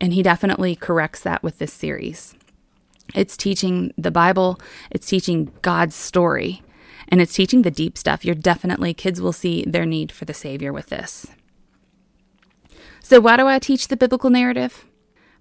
And 0.00 0.14
he 0.14 0.22
definitely 0.22 0.74
corrects 0.74 1.20
that 1.20 1.42
with 1.42 1.58
this 1.58 1.72
series. 1.72 2.34
It's 3.14 3.36
teaching 3.36 3.92
the 3.98 4.10
Bible, 4.10 4.58
it's 4.90 5.06
teaching 5.06 5.52
God's 5.62 5.94
story, 5.94 6.62
and 7.08 7.20
it's 7.20 7.34
teaching 7.34 7.62
the 7.62 7.70
deep 7.70 7.98
stuff. 7.98 8.24
You're 8.24 8.34
definitely, 8.34 8.94
kids 8.94 9.20
will 9.20 9.32
see 9.32 9.64
their 9.66 9.84
need 9.84 10.10
for 10.12 10.24
the 10.24 10.34
Savior 10.34 10.72
with 10.72 10.86
this. 10.86 11.26
So, 13.02 13.20
why 13.20 13.36
do 13.36 13.46
I 13.46 13.58
teach 13.58 13.88
the 13.88 13.96
biblical 13.96 14.30
narrative? 14.30 14.86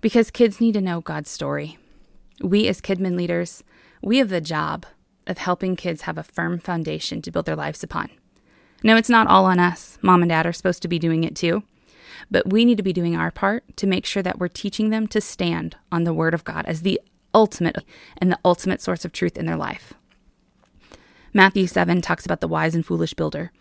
Because 0.02 0.32
kids 0.32 0.60
need 0.60 0.74
to 0.74 0.82
know 0.82 1.02
God's 1.02 1.30
story. 1.30 1.78
We, 2.42 2.68
as 2.68 2.82
Kidmin 2.82 3.16
leaders, 3.16 3.64
we 4.02 4.18
have 4.18 4.30
the 4.30 4.42
job 4.42 4.86
of 5.28 5.38
helping 5.38 5.76
kids 5.76 6.02
have 6.02 6.18
a 6.18 6.24
firm 6.24 6.58
foundation 6.58 7.22
to 7.22 7.32
build 7.32 7.46
their 7.46 7.56
lives 7.56 7.84
upon. 7.84 8.10
No, 8.84 8.96
it's 8.96 9.10
not 9.10 9.28
all 9.28 9.46
on 9.46 9.60
us. 9.60 9.98
Mom 10.02 10.22
and 10.22 10.30
dad 10.30 10.46
are 10.46 10.54
supposed 10.54 10.82
to 10.82 10.88
be 10.88 11.00
doing 11.00 11.24
it 11.24 11.36
too. 11.36 11.64
But 12.32 12.50
we 12.50 12.66
need 12.66 12.78
to 12.78 12.84
be 12.84 12.94
doing 12.94 13.16
our 13.16 13.32
part 13.32 13.64
to 13.78 13.88
make 13.88 14.06
sure 14.06 14.24
that 14.24 14.40
we're 14.40 14.48
teaching 14.48 14.90
them 14.90 15.08
to 15.08 15.22
stand 15.22 15.76
on 15.92 16.04
the 16.04 16.14
Word 16.14 16.34
of 16.34 16.44
God 16.44 16.66
as 16.66 16.82
the 16.82 17.02
ultimate 17.34 17.78
and 18.18 18.32
the 18.32 18.40
ultimate 18.44 18.82
source 18.82 19.06
of 19.06 19.12
truth 19.12 19.38
in 19.38 19.46
their 19.46 19.56
life. 19.56 19.94
Matthew 21.34 21.68
7 21.68 22.02
talks 22.02 22.26
about 22.26 22.42
the 22.42 22.48
wise 22.48 22.76
and 22.76 22.86
foolish 22.86 23.14
builder. 23.14 23.52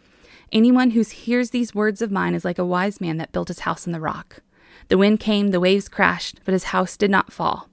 Anyone 0.51 0.93
who 0.93 1.03
hears 1.03 1.51
these 1.51 1.75
words 1.75 2.01
of 2.01 2.11
mine 2.11 2.35
is 2.35 2.45
like 2.45 2.59
a 2.59 2.65
wise 2.65 3.01
man 3.01 3.19
that 3.19 3.33
built 3.33 3.49
his 3.49 3.61
house 3.61 3.87
on 3.87 3.93
the 3.93 4.01
rock. 4.01 4.41
The 4.89 4.97
wind 4.97 5.21
came, 5.21 5.49
the 5.49 5.61
waves 5.61 5.89
crashed, 5.89 6.41
but 6.45 6.53
his 6.53 6.65
house 6.65 6.97
did 6.97 7.11
not 7.11 7.33
fall. 7.33 7.69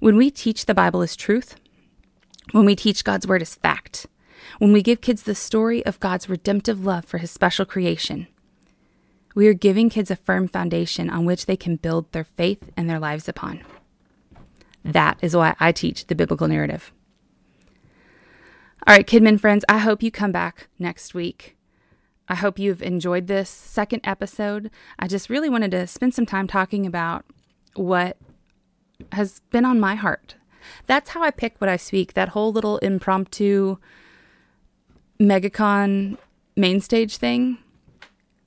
When 0.00 0.16
we 0.16 0.30
teach 0.30 0.64
the 0.64 0.74
Bible 0.74 1.02
as 1.02 1.16
truth, 1.16 1.56
when 2.52 2.64
we 2.64 2.74
teach 2.74 3.04
God's 3.04 3.26
word 3.26 3.42
as 3.42 3.54
fact, 3.54 4.06
when 4.58 4.72
we 4.72 4.82
give 4.82 5.00
kids 5.00 5.22
the 5.22 5.34
story 5.34 5.84
of 5.84 6.00
God's 6.00 6.28
redemptive 6.28 6.84
love 6.84 7.04
for 7.04 7.18
his 7.18 7.30
special 7.30 7.64
creation, 7.64 8.26
we 9.34 9.46
are 9.46 9.54
giving 9.54 9.90
kids 9.90 10.10
a 10.10 10.16
firm 10.16 10.48
foundation 10.48 11.10
on 11.10 11.24
which 11.24 11.46
they 11.46 11.56
can 11.56 11.76
build 11.76 12.10
their 12.12 12.24
faith 12.24 12.70
and 12.76 12.88
their 12.88 12.98
lives 12.98 13.28
upon. 13.28 13.62
That 14.84 15.18
is 15.20 15.36
why 15.36 15.54
I 15.60 15.72
teach 15.72 16.06
the 16.06 16.14
biblical 16.14 16.48
narrative. 16.48 16.92
All 18.86 18.94
right, 18.94 19.06
Kidmin 19.06 19.38
friends, 19.40 19.64
I 19.68 19.78
hope 19.78 20.02
you 20.02 20.10
come 20.10 20.32
back 20.32 20.68
next 20.78 21.14
week. 21.14 21.56
I 22.28 22.34
hope 22.34 22.58
you've 22.58 22.82
enjoyed 22.82 23.26
this 23.26 23.48
second 23.48 24.00
episode. 24.04 24.70
I 24.98 25.08
just 25.08 25.30
really 25.30 25.48
wanted 25.48 25.70
to 25.72 25.86
spend 25.86 26.14
some 26.14 26.26
time 26.26 26.46
talking 26.46 26.86
about 26.86 27.24
what 27.74 28.16
has 29.12 29.40
been 29.50 29.64
on 29.64 29.80
my 29.80 29.94
heart. 29.94 30.36
That's 30.86 31.10
how 31.10 31.22
I 31.22 31.30
pick 31.30 31.60
what 31.60 31.70
I 31.70 31.76
speak. 31.76 32.14
That 32.14 32.30
whole 32.30 32.52
little 32.52 32.78
impromptu 32.78 33.78
MegaCon 35.20 36.16
main 36.54 36.80
stage 36.80 37.16
thing 37.16 37.58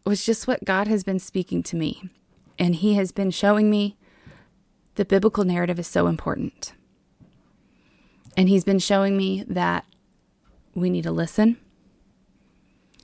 was 0.06 0.26
just 0.26 0.48
what 0.48 0.64
God 0.64 0.88
has 0.88 1.04
been 1.04 1.20
speaking 1.20 1.64
to 1.64 1.76
me. 1.76 2.10
And 2.58 2.76
He 2.76 2.94
has 2.94 3.12
been 3.12 3.32
showing 3.32 3.70
me 3.70 3.98
the 4.96 5.04
biblical 5.04 5.44
narrative 5.44 5.80
is 5.80 5.88
so 5.88 6.08
important. 6.08 6.74
And 8.38 8.48
He's 8.48 8.64
been 8.64 8.80
showing 8.80 9.18
me 9.18 9.44
that 9.48 9.86
we 10.74 10.90
need 10.90 11.04
to 11.04 11.12
listen, 11.12 11.58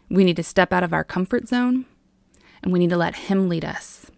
we 0.09 0.23
need 0.23 0.37
to 0.37 0.43
step 0.43 0.71
out 0.71 0.83
of 0.83 0.93
our 0.93 1.03
comfort 1.03 1.49
zone, 1.49 1.85
and 2.63 2.71
we 2.71 2.79
need 2.79 2.89
to 2.91 2.97
let 2.97 3.15
Him 3.15 3.49
lead 3.49 3.65
us. 3.65 4.09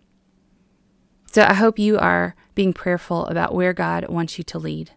So 1.31 1.41
I 1.41 1.55
hope 1.55 1.79
you 1.79 1.97
are 1.97 2.35
being 2.53 2.73
prayerful 2.73 3.25
about 3.25 3.55
where 3.55 3.73
God 3.73 4.07
wants 4.09 4.37
you 4.37 4.43
to 4.43 4.59
lead, 4.59 4.91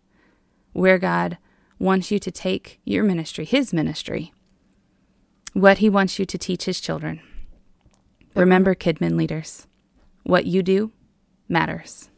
where 0.74 0.98
God 0.98 1.38
wants 1.78 2.10
you 2.10 2.18
to 2.18 2.30
take 2.30 2.80
your 2.84 3.02
ministry, 3.04 3.46
His 3.46 3.72
ministry, 3.72 4.32
what 5.52 5.78
He 5.78 5.88
wants 5.88 6.18
you 6.18 6.26
to 6.26 6.38
teach 6.38 6.64
His 6.64 6.80
children. 6.80 7.20
Remember, 8.34 8.74
Kidmin 8.74 9.16
leaders, 9.16 9.66
what 10.22 10.46
you 10.46 10.62
do 10.62 10.92
matters. 11.48 12.08